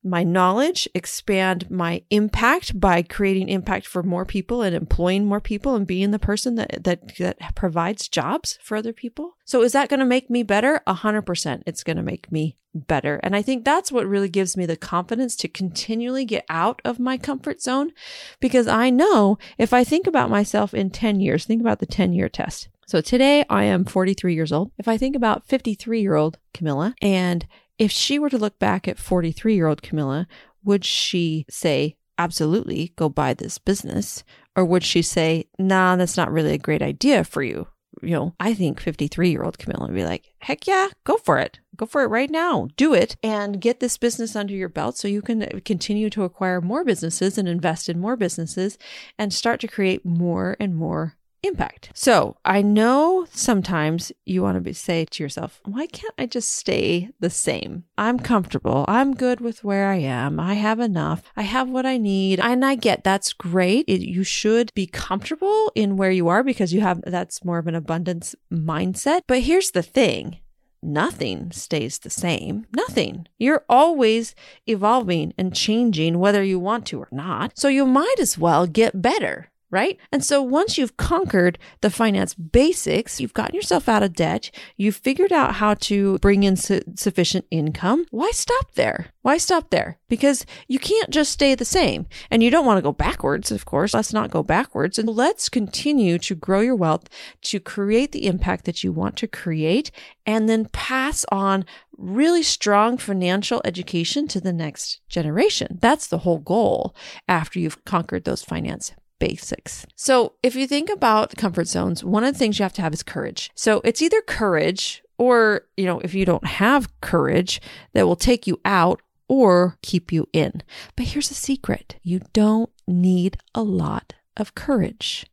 my 0.03 0.23
knowledge, 0.23 0.87
expand 0.93 1.69
my 1.69 2.03
impact 2.09 2.79
by 2.79 3.01
creating 3.01 3.49
impact 3.49 3.85
for 3.87 4.03
more 4.03 4.25
people 4.25 4.61
and 4.61 4.75
employing 4.75 5.25
more 5.25 5.41
people 5.41 5.75
and 5.75 5.85
being 5.85 6.11
the 6.11 6.19
person 6.19 6.55
that 6.55 6.83
that, 6.83 7.17
that 7.17 7.55
provides 7.55 8.07
jobs 8.07 8.57
for 8.61 8.77
other 8.77 8.93
people. 8.93 9.35
So 9.45 9.63
is 9.63 9.73
that 9.73 9.89
going 9.89 9.99
to 9.99 10.05
make 10.05 10.29
me 10.29 10.43
better? 10.43 10.81
A 10.87 10.93
hundred 10.93 11.23
percent. 11.23 11.63
It's 11.65 11.83
going 11.83 11.97
to 11.97 12.03
make 12.03 12.31
me 12.31 12.57
better. 12.73 13.19
And 13.23 13.35
I 13.35 13.41
think 13.41 13.65
that's 13.65 13.91
what 13.91 14.07
really 14.07 14.29
gives 14.29 14.55
me 14.55 14.65
the 14.65 14.77
confidence 14.77 15.35
to 15.37 15.47
continually 15.47 16.25
get 16.25 16.45
out 16.49 16.81
of 16.85 16.99
my 16.99 17.17
comfort 17.17 17.61
zone 17.61 17.91
because 18.39 18.67
I 18.67 18.89
know 18.89 19.37
if 19.57 19.73
I 19.73 19.83
think 19.83 20.05
about 20.07 20.29
myself 20.29 20.73
in 20.73 20.89
10 20.89 21.19
years, 21.19 21.45
think 21.45 21.61
about 21.61 21.79
the 21.79 21.85
10 21.85 22.13
year 22.13 22.29
test. 22.29 22.69
So 22.85 23.01
today 23.01 23.43
I 23.49 23.63
am 23.63 23.83
43 23.83 24.33
years 24.33 24.51
old. 24.51 24.71
If 24.77 24.87
I 24.87 24.97
think 24.97 25.15
about 25.15 25.47
53 25.47 26.01
year 26.01 26.15
old 26.15 26.37
Camilla 26.53 26.95
and 27.01 27.45
if 27.77 27.91
she 27.91 28.19
were 28.19 28.29
to 28.29 28.37
look 28.37 28.59
back 28.59 28.87
at 28.87 28.99
43 28.99 29.55
year 29.55 29.67
old 29.67 29.81
Camilla, 29.81 30.27
would 30.63 30.83
she 30.85 31.45
say, 31.49 31.95
absolutely, 32.17 32.93
go 32.95 33.09
buy 33.09 33.33
this 33.33 33.57
business? 33.57 34.23
Or 34.55 34.65
would 34.65 34.83
she 34.83 35.01
say, 35.01 35.45
nah, 35.59 35.95
that's 35.95 36.17
not 36.17 36.31
really 36.31 36.53
a 36.53 36.57
great 36.57 36.81
idea 36.81 37.23
for 37.23 37.43
you? 37.43 37.67
You 38.01 38.11
know, 38.11 38.35
I 38.39 38.53
think 38.53 38.79
53 38.79 39.31
year 39.31 39.43
old 39.43 39.57
Camilla 39.57 39.87
would 39.87 39.95
be 39.95 40.03
like, 40.03 40.31
heck 40.39 40.67
yeah, 40.67 40.89
go 41.03 41.17
for 41.17 41.39
it. 41.39 41.59
Go 41.75 41.85
for 41.85 42.03
it 42.03 42.07
right 42.07 42.29
now. 42.29 42.67
Do 42.75 42.93
it 42.93 43.15
and 43.23 43.61
get 43.61 43.79
this 43.79 43.97
business 43.97 44.35
under 44.35 44.53
your 44.53 44.69
belt 44.69 44.97
so 44.97 45.07
you 45.07 45.21
can 45.21 45.61
continue 45.61 46.09
to 46.11 46.23
acquire 46.23 46.61
more 46.61 46.83
businesses 46.83 47.37
and 47.37 47.47
invest 47.47 47.89
in 47.89 47.99
more 47.99 48.15
businesses 48.15 48.77
and 49.17 49.33
start 49.33 49.59
to 49.61 49.67
create 49.67 50.05
more 50.05 50.55
and 50.59 50.75
more 50.75 51.16
impact. 51.43 51.91
So 51.93 52.37
I 52.43 52.61
know 52.61 53.27
sometimes 53.31 54.11
you 54.25 54.41
want 54.41 54.55
to 54.55 54.61
be, 54.61 54.73
say 54.73 55.05
to 55.05 55.23
yourself, 55.23 55.61
why 55.65 55.87
can't 55.87 56.13
I 56.17 56.25
just 56.25 56.53
stay 56.53 57.09
the 57.19 57.29
same? 57.29 57.85
I'm 57.97 58.19
comfortable. 58.19 58.85
I'm 58.87 59.13
good 59.13 59.39
with 59.39 59.63
where 59.63 59.89
I 59.89 59.97
am. 59.97 60.39
I 60.39 60.55
have 60.55 60.79
enough. 60.79 61.23
I 61.35 61.43
have 61.43 61.69
what 61.69 61.85
I 61.85 61.97
need. 61.97 62.39
And 62.39 62.65
I 62.65 62.75
get 62.75 63.03
that's 63.03 63.33
great. 63.33 63.85
It, 63.87 64.01
you 64.01 64.23
should 64.23 64.73
be 64.73 64.87
comfortable 64.87 65.71
in 65.75 65.97
where 65.97 66.11
you 66.11 66.27
are 66.27 66.43
because 66.43 66.73
you 66.73 66.81
have 66.81 67.01
that's 67.05 67.45
more 67.45 67.59
of 67.59 67.67
an 67.67 67.75
abundance 67.75 68.35
mindset. 68.51 69.21
But 69.27 69.41
here's 69.41 69.71
the 69.71 69.83
thing 69.83 70.39
nothing 70.81 71.51
stays 71.51 71.99
the 71.99 72.09
same. 72.09 72.65
Nothing. 72.75 73.27
You're 73.37 73.65
always 73.67 74.35
evolving 74.67 75.33
and 75.37 75.55
changing 75.55 76.19
whether 76.19 76.43
you 76.43 76.59
want 76.59 76.85
to 76.87 76.99
or 76.99 77.09
not. 77.11 77.57
So 77.57 77.67
you 77.67 77.85
might 77.85 78.15
as 78.19 78.37
well 78.37 78.67
get 78.67 79.01
better 79.01 79.49
right? 79.69 79.97
And 80.11 80.23
so 80.23 80.41
once 80.41 80.77
you've 80.77 80.97
conquered 80.97 81.59
the 81.81 81.89
finance 81.89 82.33
basics, 82.33 83.19
you've 83.19 83.33
gotten 83.33 83.55
yourself 83.55 83.89
out 83.89 84.03
of 84.03 84.13
debt, 84.13 84.49
you've 84.77 84.95
figured 84.95 85.33
out 85.33 85.55
how 85.55 85.73
to 85.75 86.17
bring 86.19 86.43
in 86.43 86.55
su- 86.55 86.81
sufficient 86.95 87.45
income, 87.51 88.05
why 88.11 88.31
stop 88.31 88.73
there? 88.75 89.07
Why 89.23 89.37
stop 89.37 89.69
there? 89.69 89.99
Because 90.07 90.45
you 90.69 90.79
can't 90.79 91.09
just 91.09 91.33
stay 91.33 91.53
the 91.53 91.65
same. 91.65 92.07
And 92.31 92.41
you 92.41 92.49
don't 92.49 92.65
want 92.65 92.77
to 92.77 92.81
go 92.81 92.93
backwards, 92.93 93.51
of 93.51 93.65
course. 93.65 93.93
Let's 93.93 94.13
not 94.13 94.31
go 94.31 94.41
backwards. 94.41 94.97
And 94.97 95.09
let's 95.09 95.49
continue 95.49 96.17
to 96.19 96.35
grow 96.35 96.61
your 96.61 96.75
wealth, 96.75 97.09
to 97.41 97.59
create 97.59 98.13
the 98.13 98.25
impact 98.25 98.63
that 98.65 98.83
you 98.85 98.93
want 98.93 99.17
to 99.17 99.27
create, 99.27 99.91
and 100.25 100.47
then 100.47 100.69
pass 100.69 101.25
on 101.29 101.65
really 101.97 102.43
strong 102.43 102.97
financial 102.97 103.61
education 103.65 104.27
to 104.29 104.39
the 104.39 104.53
next 104.53 105.01
generation. 105.09 105.77
That's 105.81 106.07
the 106.07 106.19
whole 106.19 106.39
goal 106.39 106.95
after 107.27 107.59
you've 107.59 107.83
conquered 107.83 108.23
those 108.23 108.43
finance 108.43 108.93
basics. 109.19 109.85
So 109.95 110.33
if 110.43 110.55
you 110.55 110.67
think 110.67 110.89
about 110.89 111.35
comfort 111.35 111.67
zones, 111.67 112.03
one 112.03 112.23
of 112.23 112.33
the 112.33 112.39
things 112.39 112.59
you 112.59 112.63
have 112.63 112.73
to 112.73 112.81
have 112.81 112.93
is 112.93 113.03
courage. 113.03 113.51
So 113.55 113.81
it's 113.83 114.01
either 114.01 114.21
courage 114.21 115.03
or, 115.17 115.61
you 115.75 115.85
know, 115.85 115.99
if 115.99 116.13
you 116.13 116.25
don't 116.25 116.45
have 116.45 117.01
courage 117.01 117.61
that 117.93 118.05
will 118.05 118.15
take 118.15 118.47
you 118.47 118.59
out 118.65 119.01
or 119.27 119.77
keep 119.81 120.11
you 120.11 120.27
in. 120.31 120.61
But 120.95 121.07
here's 121.07 121.31
a 121.31 121.35
secret. 121.35 121.97
You 122.03 122.21
don't 122.33 122.69
need 122.87 123.37
a 123.53 123.63
lot 123.63 124.13
of 124.35 124.55
courage. 124.55 125.25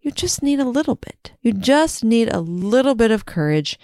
You 0.00 0.10
just 0.10 0.42
need 0.42 0.60
a 0.60 0.68
little 0.68 0.94
bit. 0.94 1.32
You 1.42 1.52
just 1.52 2.04
need 2.04 2.32
a 2.32 2.40
little 2.40 2.94
bit 2.94 3.10
of 3.10 3.26
courage 3.26 3.78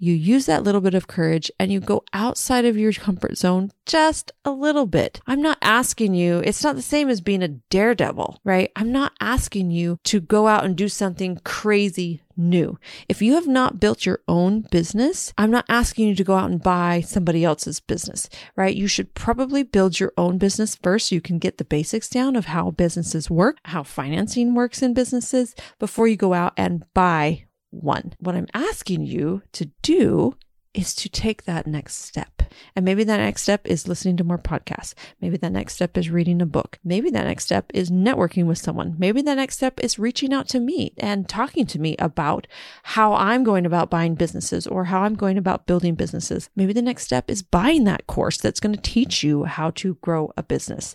you 0.00 0.14
use 0.14 0.46
that 0.46 0.62
little 0.62 0.80
bit 0.80 0.94
of 0.94 1.06
courage 1.06 1.50
and 1.60 1.70
you 1.70 1.78
go 1.78 2.02
outside 2.14 2.64
of 2.64 2.76
your 2.76 2.92
comfort 2.92 3.36
zone 3.36 3.70
just 3.84 4.32
a 4.46 4.50
little 4.50 4.86
bit. 4.86 5.20
I'm 5.26 5.42
not 5.42 5.58
asking 5.60 6.14
you, 6.14 6.38
it's 6.38 6.64
not 6.64 6.74
the 6.74 6.82
same 6.82 7.10
as 7.10 7.20
being 7.20 7.42
a 7.42 7.48
daredevil, 7.48 8.40
right? 8.42 8.72
I'm 8.74 8.92
not 8.92 9.12
asking 9.20 9.70
you 9.70 9.98
to 10.04 10.20
go 10.20 10.48
out 10.48 10.64
and 10.64 10.74
do 10.74 10.88
something 10.88 11.38
crazy 11.44 12.22
new. 12.34 12.78
If 13.10 13.20
you 13.20 13.34
have 13.34 13.46
not 13.46 13.78
built 13.78 14.06
your 14.06 14.20
own 14.26 14.62
business, 14.70 15.34
I'm 15.36 15.50
not 15.50 15.66
asking 15.68 16.08
you 16.08 16.14
to 16.14 16.24
go 16.24 16.34
out 16.34 16.50
and 16.50 16.62
buy 16.62 17.02
somebody 17.02 17.44
else's 17.44 17.80
business, 17.80 18.30
right? 18.56 18.74
You 18.74 18.86
should 18.86 19.12
probably 19.12 19.62
build 19.62 20.00
your 20.00 20.14
own 20.16 20.38
business 20.38 20.76
first 20.76 21.08
so 21.08 21.14
you 21.14 21.20
can 21.20 21.38
get 21.38 21.58
the 21.58 21.64
basics 21.64 22.08
down 22.08 22.36
of 22.36 22.46
how 22.46 22.70
businesses 22.70 23.28
work, 23.28 23.58
how 23.66 23.82
financing 23.82 24.54
works 24.54 24.80
in 24.80 24.94
businesses 24.94 25.54
before 25.78 26.08
you 26.08 26.16
go 26.16 26.32
out 26.32 26.54
and 26.56 26.84
buy 26.94 27.44
one. 27.70 28.14
What 28.18 28.34
I'm 28.34 28.48
asking 28.54 29.06
you 29.06 29.42
to 29.52 29.66
do 29.82 30.36
is 30.72 30.94
to 30.94 31.08
take 31.08 31.44
that 31.44 31.66
next 31.66 31.96
step. 31.96 32.42
And 32.76 32.84
maybe 32.84 33.02
that 33.04 33.16
next 33.16 33.42
step 33.42 33.66
is 33.66 33.88
listening 33.88 34.16
to 34.18 34.24
more 34.24 34.38
podcasts. 34.38 34.94
Maybe 35.20 35.36
that 35.38 35.52
next 35.52 35.74
step 35.74 35.96
is 35.98 36.10
reading 36.10 36.40
a 36.40 36.46
book. 36.46 36.78
Maybe 36.84 37.10
that 37.10 37.26
next 37.26 37.44
step 37.44 37.70
is 37.74 37.90
networking 37.90 38.46
with 38.46 38.58
someone. 38.58 38.94
Maybe 38.98 39.20
that 39.22 39.34
next 39.34 39.56
step 39.56 39.80
is 39.80 39.98
reaching 39.98 40.32
out 40.32 40.48
to 40.48 40.60
me 40.60 40.92
and 40.98 41.28
talking 41.28 41.66
to 41.66 41.80
me 41.80 41.96
about 41.98 42.46
how 42.84 43.14
I'm 43.14 43.42
going 43.42 43.66
about 43.66 43.90
buying 43.90 44.14
businesses 44.14 44.66
or 44.66 44.84
how 44.84 45.02
I'm 45.02 45.16
going 45.16 45.38
about 45.38 45.66
building 45.66 45.96
businesses. 45.96 46.50
Maybe 46.54 46.72
the 46.72 46.82
next 46.82 47.04
step 47.04 47.30
is 47.30 47.42
buying 47.42 47.84
that 47.84 48.06
course 48.06 48.36
that's 48.36 48.60
going 48.60 48.74
to 48.74 48.80
teach 48.80 49.24
you 49.24 49.44
how 49.44 49.70
to 49.70 49.94
grow 50.02 50.32
a 50.36 50.42
business. 50.42 50.94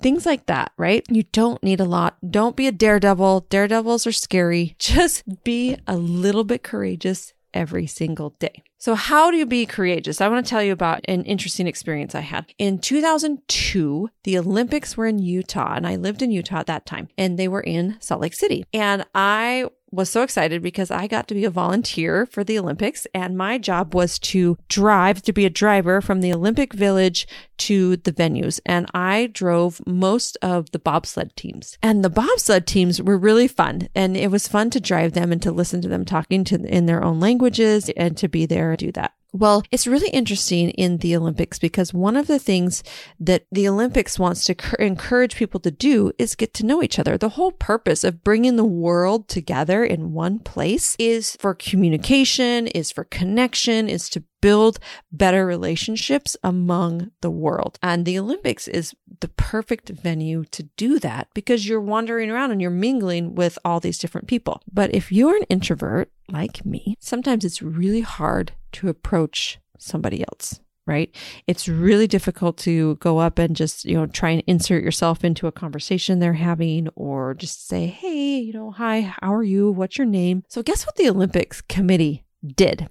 Things 0.00 0.24
like 0.24 0.46
that, 0.46 0.72
right? 0.76 1.04
You 1.08 1.24
don't 1.24 1.62
need 1.62 1.80
a 1.80 1.84
lot. 1.84 2.18
Don't 2.28 2.54
be 2.54 2.68
a 2.68 2.72
daredevil. 2.72 3.46
Daredevils 3.50 4.06
are 4.06 4.12
scary. 4.12 4.76
Just 4.78 5.24
be 5.44 5.76
a 5.86 5.96
little 5.96 6.44
bit 6.44 6.62
courageous 6.62 7.32
every 7.52 7.86
single 7.86 8.30
day. 8.38 8.62
So, 8.80 8.94
how 8.94 9.32
do 9.32 9.36
you 9.36 9.46
be 9.46 9.66
courageous? 9.66 10.20
I 10.20 10.28
want 10.28 10.46
to 10.46 10.48
tell 10.48 10.62
you 10.62 10.72
about 10.72 11.00
an 11.08 11.24
interesting 11.24 11.66
experience 11.66 12.14
I 12.14 12.20
had. 12.20 12.46
In 12.58 12.78
2002, 12.78 14.08
the 14.22 14.38
Olympics 14.38 14.96
were 14.96 15.06
in 15.06 15.18
Utah, 15.18 15.74
and 15.74 15.84
I 15.84 15.96
lived 15.96 16.22
in 16.22 16.30
Utah 16.30 16.58
at 16.60 16.66
that 16.66 16.86
time, 16.86 17.08
and 17.18 17.36
they 17.36 17.48
were 17.48 17.60
in 17.60 17.96
Salt 18.00 18.20
Lake 18.20 18.34
City. 18.34 18.64
And 18.72 19.04
I 19.16 19.66
was 19.90 20.10
so 20.10 20.22
excited 20.22 20.62
because 20.62 20.90
I 20.90 21.06
got 21.06 21.28
to 21.28 21.34
be 21.34 21.44
a 21.44 21.50
volunteer 21.50 22.26
for 22.26 22.44
the 22.44 22.58
Olympics 22.58 23.06
and 23.14 23.36
my 23.36 23.58
job 23.58 23.94
was 23.94 24.18
to 24.20 24.58
drive 24.68 25.22
to 25.22 25.32
be 25.32 25.46
a 25.46 25.50
driver 25.50 26.00
from 26.00 26.20
the 26.20 26.32
Olympic 26.32 26.72
Village 26.72 27.26
to 27.58 27.96
the 27.96 28.12
venues. 28.12 28.60
And 28.66 28.86
I 28.94 29.30
drove 29.32 29.84
most 29.86 30.36
of 30.42 30.70
the 30.70 30.78
bobsled 30.78 31.34
teams 31.36 31.78
and 31.82 32.04
the 32.04 32.10
bobsled 32.10 32.66
teams 32.66 33.02
were 33.02 33.18
really 33.18 33.48
fun. 33.48 33.88
And 33.94 34.16
it 34.16 34.30
was 34.30 34.48
fun 34.48 34.70
to 34.70 34.80
drive 34.80 35.12
them 35.12 35.32
and 35.32 35.42
to 35.42 35.52
listen 35.52 35.80
to 35.82 35.88
them 35.88 36.04
talking 36.04 36.44
to 36.44 36.56
in 36.64 36.86
their 36.86 37.02
own 37.02 37.20
languages 37.20 37.90
and 37.96 38.16
to 38.16 38.28
be 38.28 38.46
there 38.46 38.70
and 38.70 38.78
do 38.78 38.92
that. 38.92 39.12
Well, 39.32 39.62
it's 39.70 39.86
really 39.86 40.08
interesting 40.08 40.70
in 40.70 40.98
the 40.98 41.14
Olympics 41.14 41.58
because 41.58 41.92
one 41.92 42.16
of 42.16 42.28
the 42.28 42.38
things 42.38 42.82
that 43.20 43.44
the 43.52 43.68
Olympics 43.68 44.18
wants 44.18 44.42
to 44.46 44.56
encourage 44.78 45.36
people 45.36 45.60
to 45.60 45.70
do 45.70 46.12
is 46.18 46.34
get 46.34 46.54
to 46.54 46.66
know 46.66 46.82
each 46.82 46.98
other. 46.98 47.18
The 47.18 47.28
whole 47.30 47.52
purpose 47.52 48.04
of 48.04 48.24
bringing 48.24 48.56
the 48.56 48.64
world 48.64 49.28
together 49.28 49.84
in 49.84 50.14
one 50.14 50.38
place 50.38 50.96
is 50.98 51.36
for 51.36 51.54
communication, 51.54 52.68
is 52.68 52.90
for 52.90 53.04
connection, 53.04 53.86
is 53.86 54.08
to 54.10 54.24
build 54.40 54.78
better 55.12 55.44
relationships 55.44 56.34
among 56.42 57.10
the 57.20 57.30
world. 57.30 57.78
And 57.82 58.06
the 58.06 58.18
Olympics 58.18 58.66
is 58.66 58.94
the 59.20 59.28
perfect 59.28 59.90
venue 59.90 60.44
to 60.52 60.62
do 60.62 60.98
that 61.00 61.28
because 61.34 61.68
you're 61.68 61.80
wandering 61.80 62.30
around 62.30 62.52
and 62.52 62.62
you're 62.62 62.70
mingling 62.70 63.34
with 63.34 63.58
all 63.62 63.78
these 63.78 63.98
different 63.98 64.26
people. 64.26 64.62
But 64.72 64.94
if 64.94 65.12
you're 65.12 65.36
an 65.36 65.42
introvert 65.50 66.10
like 66.30 66.64
me, 66.64 66.96
sometimes 66.98 67.44
it's 67.44 67.60
really 67.60 68.00
hard 68.00 68.52
to 68.72 68.88
approach 68.88 69.58
somebody 69.78 70.22
else 70.22 70.60
right? 70.86 71.14
It's 71.46 71.68
really 71.68 72.06
difficult 72.06 72.56
to 72.60 72.94
go 72.94 73.18
up 73.18 73.38
and 73.38 73.54
just, 73.54 73.84
you 73.84 73.94
know, 73.94 74.06
try 74.06 74.30
and 74.30 74.42
insert 74.46 74.82
yourself 74.82 75.22
into 75.22 75.46
a 75.46 75.52
conversation 75.52 76.18
they're 76.18 76.32
having 76.32 76.88
or 76.96 77.34
just 77.34 77.68
say, 77.68 77.88
hey, 77.88 78.38
you 78.38 78.54
know, 78.54 78.70
hi, 78.70 79.14
how 79.20 79.34
are 79.34 79.42
you? 79.42 79.70
What's 79.70 79.98
your 79.98 80.06
name? 80.06 80.44
So, 80.48 80.62
guess 80.62 80.86
what 80.86 80.96
the 80.96 81.10
Olympics 81.10 81.60
committee 81.60 82.24
did? 82.56 82.88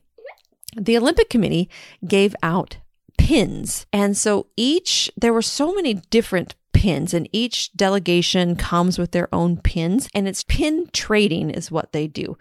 the 0.78 0.98
Olympic 0.98 1.30
Committee 1.30 1.70
gave 2.06 2.36
out 2.44 2.78
pins. 3.18 3.86
And 3.92 4.16
so 4.16 4.48
each, 4.56 5.12
there 5.18 5.34
were 5.34 5.42
so 5.42 5.74
many 5.74 5.96
different 5.96 6.56
pins 6.74 7.14
and 7.14 7.28
each 7.32 7.74
delegation 7.74 8.56
comes 8.56 9.00
with 9.00 9.12
their 9.12 9.34
own 9.34 9.58
pins 9.58 10.08
and 10.14 10.28
it's 10.28 10.44
pin 10.44 10.88
trading 10.94 11.50
is 11.50 11.72
what 11.72 11.92
they 11.92 12.08
do. 12.08 12.38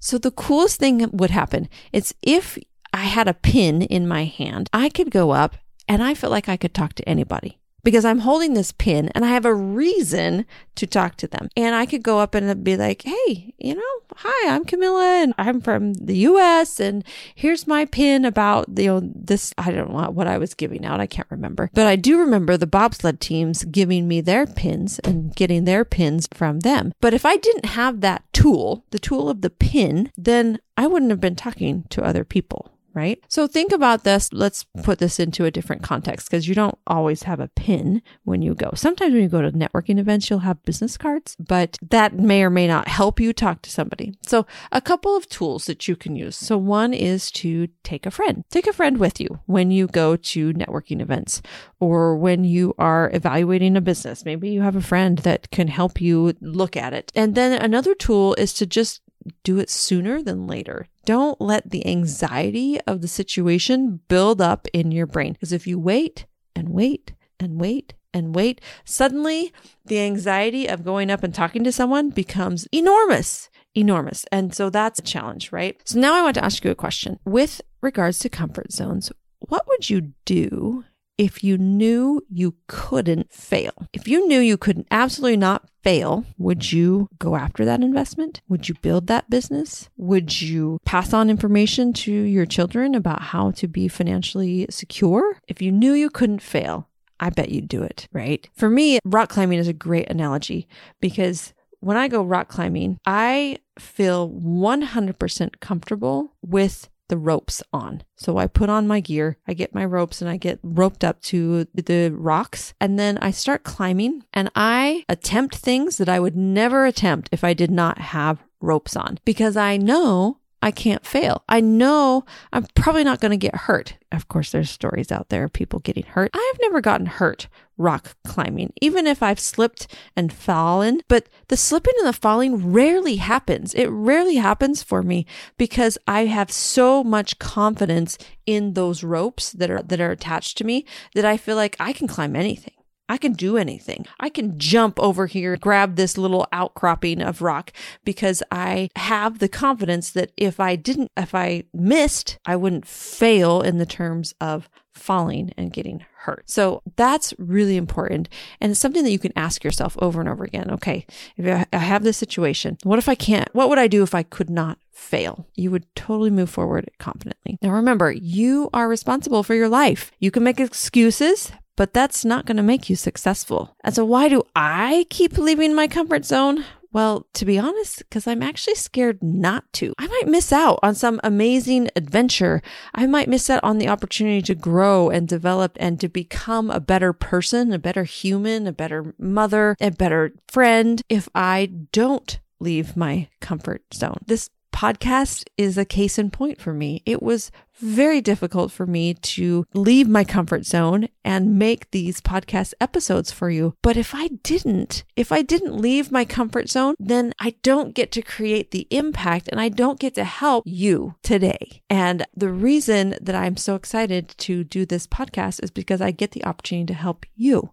So 0.00 0.18
the 0.18 0.30
coolest 0.30 0.80
thing 0.80 1.08
would 1.12 1.30
happen. 1.30 1.68
Is 1.92 2.14
if 2.22 2.58
I 2.92 3.04
had 3.04 3.28
a 3.28 3.34
pin 3.34 3.82
in 3.82 4.08
my 4.08 4.24
hand, 4.24 4.68
I 4.72 4.88
could 4.88 5.10
go 5.10 5.30
up 5.30 5.56
and 5.86 6.02
I 6.02 6.14
felt 6.14 6.32
like 6.32 6.48
I 6.48 6.56
could 6.56 6.74
talk 6.74 6.94
to 6.94 7.08
anybody 7.08 7.59
because 7.82 8.04
I'm 8.04 8.20
holding 8.20 8.54
this 8.54 8.72
pin 8.72 9.08
and 9.14 9.24
I 9.24 9.28
have 9.28 9.44
a 9.44 9.54
reason 9.54 10.46
to 10.76 10.86
talk 10.86 11.16
to 11.16 11.26
them. 11.26 11.48
And 11.56 11.74
I 11.74 11.86
could 11.86 12.02
go 12.02 12.18
up 12.18 12.34
and 12.34 12.64
be 12.64 12.76
like, 12.76 13.02
hey, 13.02 13.54
you 13.58 13.74
know, 13.74 13.82
hi, 14.16 14.54
I'm 14.54 14.64
Camilla 14.64 15.22
and 15.22 15.34
I'm 15.38 15.60
from 15.60 15.94
the 15.94 16.16
US 16.18 16.80
and 16.80 17.04
here's 17.34 17.66
my 17.66 17.84
pin 17.84 18.24
about 18.24 18.66
you 18.76 18.86
know 18.86 19.00
this 19.02 19.52
I 19.58 19.70
don't 19.70 19.92
know 19.92 20.10
what 20.10 20.26
I 20.26 20.38
was 20.38 20.54
giving 20.54 20.84
out. 20.84 21.00
I 21.00 21.06
can't 21.06 21.30
remember. 21.30 21.70
But 21.74 21.86
I 21.86 21.96
do 21.96 22.18
remember 22.18 22.56
the 22.56 22.66
bobsled 22.66 23.20
teams 23.20 23.64
giving 23.64 24.08
me 24.08 24.20
their 24.20 24.46
pins 24.46 24.98
and 25.00 25.34
getting 25.34 25.64
their 25.64 25.84
pins 25.84 26.28
from 26.32 26.60
them. 26.60 26.92
But 27.00 27.14
if 27.14 27.24
I 27.24 27.36
didn't 27.36 27.66
have 27.66 28.00
that 28.00 28.24
tool, 28.32 28.84
the 28.90 28.98
tool 28.98 29.28
of 29.28 29.40
the 29.40 29.50
pin, 29.50 30.10
then 30.16 30.58
I 30.76 30.86
wouldn't 30.86 31.10
have 31.10 31.20
been 31.20 31.36
talking 31.36 31.84
to 31.90 32.02
other 32.02 32.24
people 32.24 32.72
right? 32.94 33.22
So 33.28 33.46
think 33.46 33.72
about 33.72 34.04
this. 34.04 34.32
Let's 34.32 34.64
put 34.82 34.98
this 34.98 35.20
into 35.20 35.44
a 35.44 35.50
different 35.50 35.82
context 35.82 36.30
because 36.30 36.48
you 36.48 36.54
don't 36.54 36.78
always 36.86 37.22
have 37.24 37.40
a 37.40 37.48
pin 37.48 38.02
when 38.24 38.42
you 38.42 38.54
go. 38.54 38.70
Sometimes 38.74 39.12
when 39.12 39.22
you 39.22 39.28
go 39.28 39.42
to 39.42 39.52
networking 39.52 39.98
events, 39.98 40.28
you'll 40.28 40.40
have 40.40 40.62
business 40.64 40.96
cards, 40.96 41.36
but 41.38 41.76
that 41.82 42.14
may 42.14 42.42
or 42.42 42.50
may 42.50 42.66
not 42.66 42.88
help 42.88 43.20
you 43.20 43.32
talk 43.32 43.62
to 43.62 43.70
somebody. 43.70 44.14
So 44.22 44.46
a 44.72 44.80
couple 44.80 45.16
of 45.16 45.28
tools 45.28 45.66
that 45.66 45.88
you 45.88 45.96
can 45.96 46.16
use. 46.16 46.36
So 46.36 46.56
one 46.56 46.92
is 46.92 47.30
to 47.32 47.68
take 47.84 48.06
a 48.06 48.10
friend. 48.10 48.44
Take 48.50 48.66
a 48.66 48.72
friend 48.72 48.98
with 48.98 49.20
you 49.20 49.40
when 49.46 49.70
you 49.70 49.86
go 49.86 50.16
to 50.16 50.52
networking 50.52 51.00
events 51.00 51.42
or 51.78 52.16
when 52.16 52.44
you 52.44 52.74
are 52.78 53.10
evaluating 53.12 53.76
a 53.76 53.80
business. 53.80 54.24
Maybe 54.24 54.50
you 54.50 54.62
have 54.62 54.76
a 54.76 54.82
friend 54.82 55.18
that 55.18 55.50
can 55.50 55.68
help 55.68 56.00
you 56.00 56.34
look 56.40 56.76
at 56.76 56.92
it. 56.92 57.12
And 57.14 57.34
then 57.34 57.60
another 57.60 57.94
tool 57.94 58.34
is 58.34 58.52
to 58.54 58.66
just 58.66 59.02
do 59.44 59.58
it 59.58 59.70
sooner 59.70 60.22
than 60.22 60.46
later. 60.46 60.86
Don't 61.04 61.40
let 61.40 61.70
the 61.70 61.86
anxiety 61.86 62.80
of 62.82 63.00
the 63.00 63.08
situation 63.08 64.00
build 64.08 64.40
up 64.40 64.66
in 64.72 64.92
your 64.92 65.06
brain. 65.06 65.32
Because 65.32 65.52
if 65.52 65.66
you 65.66 65.78
wait 65.78 66.26
and 66.54 66.68
wait 66.68 67.14
and 67.38 67.60
wait 67.60 67.94
and 68.12 68.34
wait, 68.34 68.60
suddenly 68.84 69.52
the 69.84 70.00
anxiety 70.00 70.66
of 70.66 70.84
going 70.84 71.10
up 71.10 71.22
and 71.22 71.34
talking 71.34 71.64
to 71.64 71.72
someone 71.72 72.10
becomes 72.10 72.66
enormous, 72.72 73.48
enormous. 73.74 74.24
And 74.30 74.54
so 74.54 74.68
that's 74.68 74.98
a 74.98 75.02
challenge, 75.02 75.52
right? 75.52 75.80
So 75.84 75.98
now 75.98 76.14
I 76.14 76.22
want 76.22 76.34
to 76.34 76.44
ask 76.44 76.64
you 76.64 76.70
a 76.70 76.76
question 76.76 77.18
with 77.24 77.60
regards 77.80 78.18
to 78.20 78.28
comfort 78.28 78.72
zones. 78.72 79.10
What 79.38 79.66
would 79.68 79.88
you 79.88 80.12
do 80.24 80.84
if 81.20 81.44
you 81.44 81.58
knew 81.58 82.22
you 82.30 82.54
couldn't 82.66 83.30
fail? 83.30 83.74
If 83.92 84.08
you 84.08 84.26
knew 84.26 84.40
you 84.40 84.56
could 84.56 84.86
absolutely 84.90 85.36
not 85.36 85.68
fail, 85.82 86.24
would 86.38 86.72
you 86.72 87.10
go 87.18 87.36
after 87.36 87.62
that 87.66 87.82
investment? 87.82 88.40
Would 88.48 88.70
you 88.70 88.74
build 88.80 89.06
that 89.08 89.28
business? 89.28 89.90
Would 89.98 90.40
you 90.40 90.78
pass 90.86 91.12
on 91.12 91.28
information 91.28 91.92
to 91.92 92.10
your 92.10 92.46
children 92.46 92.94
about 92.94 93.20
how 93.20 93.50
to 93.50 93.68
be 93.68 93.86
financially 93.86 94.66
secure? 94.70 95.36
If 95.46 95.60
you 95.60 95.70
knew 95.70 95.92
you 95.92 96.08
couldn't 96.08 96.40
fail, 96.40 96.88
I 97.20 97.28
bet 97.28 97.50
you'd 97.50 97.68
do 97.68 97.82
it, 97.82 98.08
right? 98.14 98.48
For 98.54 98.70
me, 98.70 98.98
rock 99.04 99.28
climbing 99.28 99.58
is 99.58 99.68
a 99.68 99.74
great 99.74 100.10
analogy 100.10 100.68
because 101.02 101.52
when 101.80 101.98
I 101.98 102.08
go 102.08 102.22
rock 102.22 102.48
climbing, 102.48 102.96
I 103.04 103.58
feel 103.78 104.30
100% 104.30 105.60
comfortable 105.60 106.32
with 106.40 106.88
the 107.10 107.18
ropes 107.18 107.62
on. 107.72 108.02
So 108.16 108.38
I 108.38 108.46
put 108.46 108.70
on 108.70 108.88
my 108.88 109.00
gear, 109.00 109.36
I 109.46 109.52
get 109.52 109.74
my 109.74 109.84
ropes 109.84 110.22
and 110.22 110.30
I 110.30 110.38
get 110.38 110.58
roped 110.62 111.04
up 111.04 111.20
to 111.22 111.66
the 111.74 112.10
rocks 112.10 112.72
and 112.80 112.98
then 112.98 113.18
I 113.18 113.30
start 113.32 113.64
climbing 113.64 114.24
and 114.32 114.50
I 114.54 115.04
attempt 115.08 115.56
things 115.56 115.98
that 115.98 116.08
I 116.08 116.20
would 116.20 116.36
never 116.36 116.86
attempt 116.86 117.28
if 117.32 117.44
I 117.44 117.52
did 117.52 117.70
not 117.70 117.98
have 117.98 118.42
ropes 118.60 118.96
on 118.96 119.18
because 119.24 119.56
I 119.56 119.76
know 119.76 120.38
I 120.62 120.70
can't 120.70 121.06
fail. 121.06 121.42
I 121.48 121.60
know 121.60 122.24
I'm 122.52 122.66
probably 122.74 123.04
not 123.04 123.20
going 123.20 123.30
to 123.30 123.36
get 123.36 123.54
hurt. 123.54 123.96
Of 124.12 124.28
course, 124.28 124.52
there's 124.52 124.70
stories 124.70 125.10
out 125.10 125.30
there 125.30 125.44
of 125.44 125.52
people 125.52 125.80
getting 125.80 126.04
hurt. 126.04 126.30
I've 126.34 126.60
never 126.60 126.80
gotten 126.80 127.06
hurt 127.06 127.48
rock 127.80 128.16
climbing, 128.24 128.72
even 128.80 129.06
if 129.06 129.22
I've 129.22 129.40
slipped 129.40 129.86
and 130.14 130.32
fallen. 130.32 131.00
But 131.08 131.28
the 131.48 131.56
slipping 131.56 131.94
and 131.98 132.06
the 132.06 132.12
falling 132.12 132.72
rarely 132.72 133.16
happens. 133.16 133.74
It 133.74 133.88
rarely 133.88 134.36
happens 134.36 134.82
for 134.82 135.02
me 135.02 135.26
because 135.56 135.98
I 136.06 136.26
have 136.26 136.52
so 136.52 137.02
much 137.02 137.38
confidence 137.38 138.18
in 138.46 138.74
those 138.74 139.02
ropes 139.02 139.52
that 139.52 139.70
are 139.70 139.82
that 139.82 140.00
are 140.00 140.10
attached 140.10 140.58
to 140.58 140.64
me 140.64 140.84
that 141.14 141.24
I 141.24 141.36
feel 141.36 141.56
like 141.56 141.76
I 141.80 141.92
can 141.92 142.06
climb 142.06 142.36
anything. 142.36 142.74
I 143.10 143.16
can 143.16 143.32
do 143.32 143.56
anything. 143.56 144.06
I 144.20 144.28
can 144.28 144.56
jump 144.56 145.00
over 145.00 145.26
here, 145.26 145.56
grab 145.56 145.96
this 145.96 146.16
little 146.16 146.46
outcropping 146.52 147.20
of 147.20 147.42
rock 147.42 147.72
because 148.04 148.40
I 148.52 148.88
have 148.94 149.40
the 149.40 149.48
confidence 149.48 150.10
that 150.12 150.30
if 150.36 150.60
I 150.60 150.76
didn't, 150.76 151.10
if 151.16 151.34
I 151.34 151.64
missed, 151.74 152.38
I 152.46 152.54
wouldn't 152.54 152.86
fail 152.86 153.62
in 153.62 153.78
the 153.78 153.84
terms 153.84 154.32
of 154.40 154.68
falling 154.94 155.52
and 155.56 155.72
getting 155.72 156.04
hurt. 156.18 156.48
So 156.48 156.82
that's 156.94 157.34
really 157.38 157.76
important. 157.76 158.28
And 158.60 158.70
it's 158.70 158.80
something 158.80 159.02
that 159.02 159.10
you 159.10 159.18
can 159.18 159.32
ask 159.34 159.64
yourself 159.64 159.96
over 160.00 160.20
and 160.20 160.28
over 160.28 160.44
again. 160.44 160.70
Okay, 160.70 161.04
if 161.36 161.66
I 161.72 161.76
have 161.76 162.04
this 162.04 162.16
situation, 162.16 162.78
what 162.84 163.00
if 163.00 163.08
I 163.08 163.16
can't? 163.16 163.52
What 163.54 163.68
would 163.70 163.78
I 163.78 163.88
do 163.88 164.04
if 164.04 164.14
I 164.14 164.22
could 164.22 164.50
not 164.50 164.78
fail? 164.92 165.48
You 165.54 165.70
would 165.70 165.92
totally 165.96 166.30
move 166.30 166.50
forward 166.50 166.90
confidently. 166.98 167.58
Now 167.62 167.70
remember, 167.70 168.12
you 168.12 168.68
are 168.72 168.88
responsible 168.88 169.42
for 169.42 169.54
your 169.54 169.68
life. 169.68 170.12
You 170.20 170.30
can 170.30 170.44
make 170.44 170.60
excuses, 170.60 171.50
but 171.80 171.94
that's 171.94 172.26
not 172.26 172.44
going 172.44 172.58
to 172.58 172.62
make 172.62 172.90
you 172.90 172.94
successful. 172.94 173.74
And 173.82 173.94
so, 173.94 174.04
why 174.04 174.28
do 174.28 174.42
I 174.54 175.06
keep 175.08 175.38
leaving 175.38 175.74
my 175.74 175.88
comfort 175.88 176.26
zone? 176.26 176.62
Well, 176.92 177.26
to 177.32 177.46
be 177.46 177.58
honest, 177.58 178.00
because 178.00 178.26
I'm 178.26 178.42
actually 178.42 178.74
scared 178.74 179.22
not 179.22 179.64
to. 179.74 179.94
I 179.96 180.06
might 180.06 180.28
miss 180.28 180.52
out 180.52 180.78
on 180.82 180.94
some 180.94 181.22
amazing 181.24 181.88
adventure. 181.96 182.60
I 182.94 183.06
might 183.06 183.30
miss 183.30 183.48
out 183.48 183.64
on 183.64 183.78
the 183.78 183.88
opportunity 183.88 184.42
to 184.42 184.54
grow 184.54 185.08
and 185.08 185.26
develop 185.26 185.78
and 185.80 185.98
to 186.00 186.10
become 186.10 186.70
a 186.70 186.80
better 186.80 187.14
person, 187.14 187.72
a 187.72 187.78
better 187.78 188.04
human, 188.04 188.66
a 188.66 188.72
better 188.72 189.14
mother, 189.18 189.74
a 189.80 189.90
better 189.90 190.34
friend 190.48 191.00
if 191.08 191.30
I 191.34 191.64
don't 191.92 192.40
leave 192.58 192.94
my 192.94 193.28
comfort 193.40 193.84
zone. 193.94 194.20
This 194.26 194.50
podcast 194.70 195.44
is 195.56 195.78
a 195.78 195.84
case 195.84 196.18
in 196.18 196.30
point 196.30 196.60
for 196.60 196.72
me. 196.72 197.02
It 197.06 197.22
was 197.22 197.50
very 197.80 198.20
difficult 198.20 198.70
for 198.70 198.86
me 198.86 199.14
to 199.14 199.66
leave 199.74 200.08
my 200.08 200.24
comfort 200.24 200.64
zone 200.64 201.08
and 201.24 201.58
make 201.58 201.90
these 201.90 202.20
podcast 202.20 202.74
episodes 202.80 203.30
for 203.30 203.50
you. 203.50 203.74
But 203.82 203.96
if 203.96 204.14
I 204.14 204.28
didn't, 204.42 205.04
if 205.16 205.32
I 205.32 205.42
didn't 205.42 205.76
leave 205.76 206.12
my 206.12 206.24
comfort 206.24 206.68
zone, 206.68 206.94
then 206.98 207.32
I 207.40 207.56
don't 207.62 207.94
get 207.94 208.12
to 208.12 208.22
create 208.22 208.70
the 208.70 208.86
impact 208.90 209.48
and 209.48 209.60
I 209.60 209.68
don't 209.68 210.00
get 210.00 210.14
to 210.14 210.24
help 210.24 210.64
you 210.66 211.14
today. 211.22 211.82
And 211.88 212.26
the 212.36 212.50
reason 212.50 213.16
that 213.20 213.34
I'm 213.34 213.56
so 213.56 213.74
excited 213.74 214.34
to 214.38 214.64
do 214.64 214.84
this 214.84 215.06
podcast 215.06 215.62
is 215.62 215.70
because 215.70 216.00
I 216.00 216.10
get 216.10 216.32
the 216.32 216.44
opportunity 216.44 216.86
to 216.86 216.94
help 216.94 217.26
you 217.34 217.72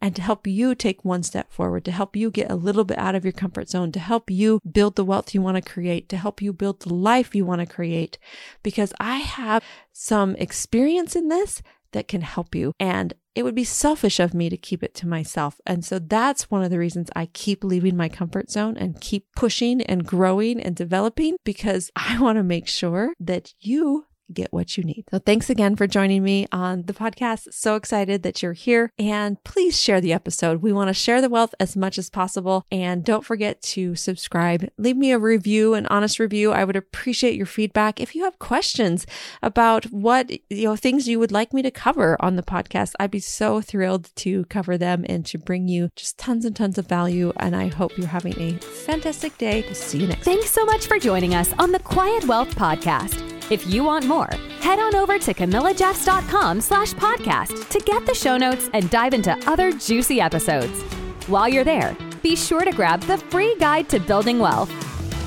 and 0.00 0.14
to 0.16 0.22
help 0.22 0.46
you 0.46 0.74
take 0.74 1.04
one 1.04 1.22
step 1.22 1.50
forward, 1.50 1.84
to 1.84 1.92
help 1.92 2.14
you 2.14 2.30
get 2.30 2.50
a 2.50 2.56
little 2.56 2.84
bit 2.84 2.98
out 2.98 3.14
of 3.14 3.24
your 3.24 3.32
comfort 3.32 3.70
zone, 3.70 3.90
to 3.92 4.00
help 4.00 4.30
you 4.30 4.60
build 4.70 4.96
the 4.96 5.04
wealth 5.04 5.32
you 5.34 5.40
want 5.40 5.56
to 5.56 5.72
create, 5.72 6.08
to 6.10 6.16
help 6.16 6.42
you 6.42 6.52
build 6.52 6.80
the 6.80 6.92
life 6.92 7.34
you 7.34 7.46
want 7.46 7.60
to 7.60 7.66
create. 7.66 8.18
Because 8.62 8.92
I 9.00 9.18
have 9.18 9.43
have 9.44 9.64
some 9.92 10.34
experience 10.36 11.14
in 11.14 11.28
this 11.28 11.62
that 11.92 12.08
can 12.08 12.20
help 12.20 12.54
you. 12.54 12.72
And 12.78 13.14
it 13.34 13.42
would 13.42 13.54
be 13.54 13.64
selfish 13.64 14.20
of 14.20 14.34
me 14.34 14.48
to 14.48 14.56
keep 14.56 14.82
it 14.82 14.94
to 14.96 15.08
myself. 15.08 15.60
And 15.66 15.84
so 15.84 15.98
that's 15.98 16.50
one 16.50 16.62
of 16.62 16.70
the 16.70 16.78
reasons 16.78 17.10
I 17.16 17.26
keep 17.26 17.64
leaving 17.64 17.96
my 17.96 18.08
comfort 18.08 18.50
zone 18.50 18.76
and 18.76 19.00
keep 19.00 19.26
pushing 19.34 19.80
and 19.82 20.06
growing 20.06 20.60
and 20.60 20.76
developing 20.76 21.36
because 21.44 21.90
I 21.96 22.20
want 22.20 22.36
to 22.36 22.44
make 22.44 22.68
sure 22.68 23.12
that 23.18 23.54
you 23.60 24.06
get 24.34 24.52
what 24.52 24.76
you 24.76 24.84
need. 24.84 25.04
So 25.10 25.18
thanks 25.18 25.48
again 25.48 25.76
for 25.76 25.86
joining 25.86 26.22
me 26.22 26.46
on 26.52 26.82
the 26.82 26.92
podcast. 26.92 27.52
So 27.52 27.76
excited 27.76 28.22
that 28.22 28.42
you're 28.42 28.52
here 28.52 28.92
and 28.98 29.42
please 29.44 29.80
share 29.80 30.00
the 30.00 30.12
episode. 30.12 30.62
We 30.62 30.72
want 30.72 30.88
to 30.88 30.94
share 30.94 31.20
the 31.20 31.28
wealth 31.28 31.54
as 31.58 31.76
much 31.76 31.98
as 31.98 32.10
possible 32.10 32.66
and 32.70 33.04
don't 33.04 33.24
forget 33.24 33.62
to 33.62 33.94
subscribe. 33.94 34.68
Leave 34.78 34.96
me 34.96 35.12
a 35.12 35.18
review, 35.18 35.74
an 35.74 35.86
honest 35.86 36.18
review. 36.18 36.52
I 36.52 36.64
would 36.64 36.76
appreciate 36.76 37.36
your 37.36 37.46
feedback. 37.46 38.00
If 38.00 38.14
you 38.14 38.24
have 38.24 38.38
questions 38.38 39.06
about 39.42 39.86
what, 39.86 40.30
you 40.50 40.64
know, 40.64 40.76
things 40.76 41.08
you 41.08 41.18
would 41.18 41.32
like 41.32 41.52
me 41.52 41.62
to 41.62 41.70
cover 41.70 42.16
on 42.20 42.36
the 42.36 42.42
podcast, 42.42 42.92
I'd 42.98 43.10
be 43.10 43.20
so 43.20 43.60
thrilled 43.60 44.10
to 44.16 44.44
cover 44.46 44.76
them 44.76 45.04
and 45.08 45.24
to 45.26 45.38
bring 45.38 45.68
you 45.68 45.90
just 45.96 46.18
tons 46.18 46.44
and 46.44 46.54
tons 46.54 46.78
of 46.78 46.86
value. 46.86 47.32
And 47.36 47.54
I 47.54 47.68
hope 47.68 47.96
you're 47.96 48.06
having 48.06 48.38
a 48.40 48.58
fantastic 48.58 49.38
day. 49.38 49.62
See 49.72 49.98
you 49.98 50.08
next. 50.08 50.24
Thanks 50.24 50.50
so 50.50 50.64
much 50.64 50.86
for 50.86 50.98
joining 50.98 51.34
us 51.34 51.52
on 51.58 51.72
the 51.72 51.78
Quiet 51.78 52.26
Wealth 52.26 52.54
Podcast. 52.54 53.23
If 53.50 53.66
you 53.66 53.84
want 53.84 54.06
more, 54.06 54.30
head 54.60 54.78
on 54.78 54.94
over 54.94 55.18
to 55.18 55.34
camillajeffs.com 55.34 56.62
slash 56.62 56.94
podcast 56.94 57.68
to 57.68 57.78
get 57.80 58.06
the 58.06 58.14
show 58.14 58.38
notes 58.38 58.70
and 58.72 58.88
dive 58.88 59.12
into 59.12 59.36
other 59.46 59.70
juicy 59.70 60.18
episodes. 60.18 60.80
While 61.26 61.50
you're 61.50 61.64
there, 61.64 61.94
be 62.22 62.36
sure 62.36 62.64
to 62.64 62.72
grab 62.72 63.02
the 63.02 63.18
free 63.18 63.54
guide 63.58 63.90
to 63.90 64.00
building 64.00 64.38
wealth. 64.38 64.70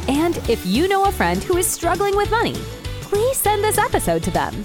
And 0.10 0.38
if 0.50 0.66
you 0.66 0.88
know 0.88 1.06
a 1.06 1.12
friend 1.12 1.44
who 1.44 1.58
is 1.58 1.68
struggling 1.68 2.18
with 2.18 2.32
money, 2.32 2.56
please 3.02 3.38
send 3.38 3.64
this 3.64 3.78
episode 3.78 4.24
to 4.24 4.32
them. 4.32 4.64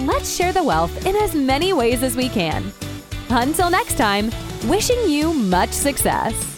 Let's 0.00 0.34
share 0.34 0.52
the 0.52 0.64
wealth 0.64 1.04
in 1.04 1.14
as 1.14 1.34
many 1.34 1.74
ways 1.74 2.02
as 2.02 2.16
we 2.16 2.30
can. 2.30 2.72
Until 3.28 3.68
next 3.68 3.98
time, 3.98 4.30
wishing 4.66 5.08
you 5.08 5.34
much 5.34 5.70
success. 5.70 6.53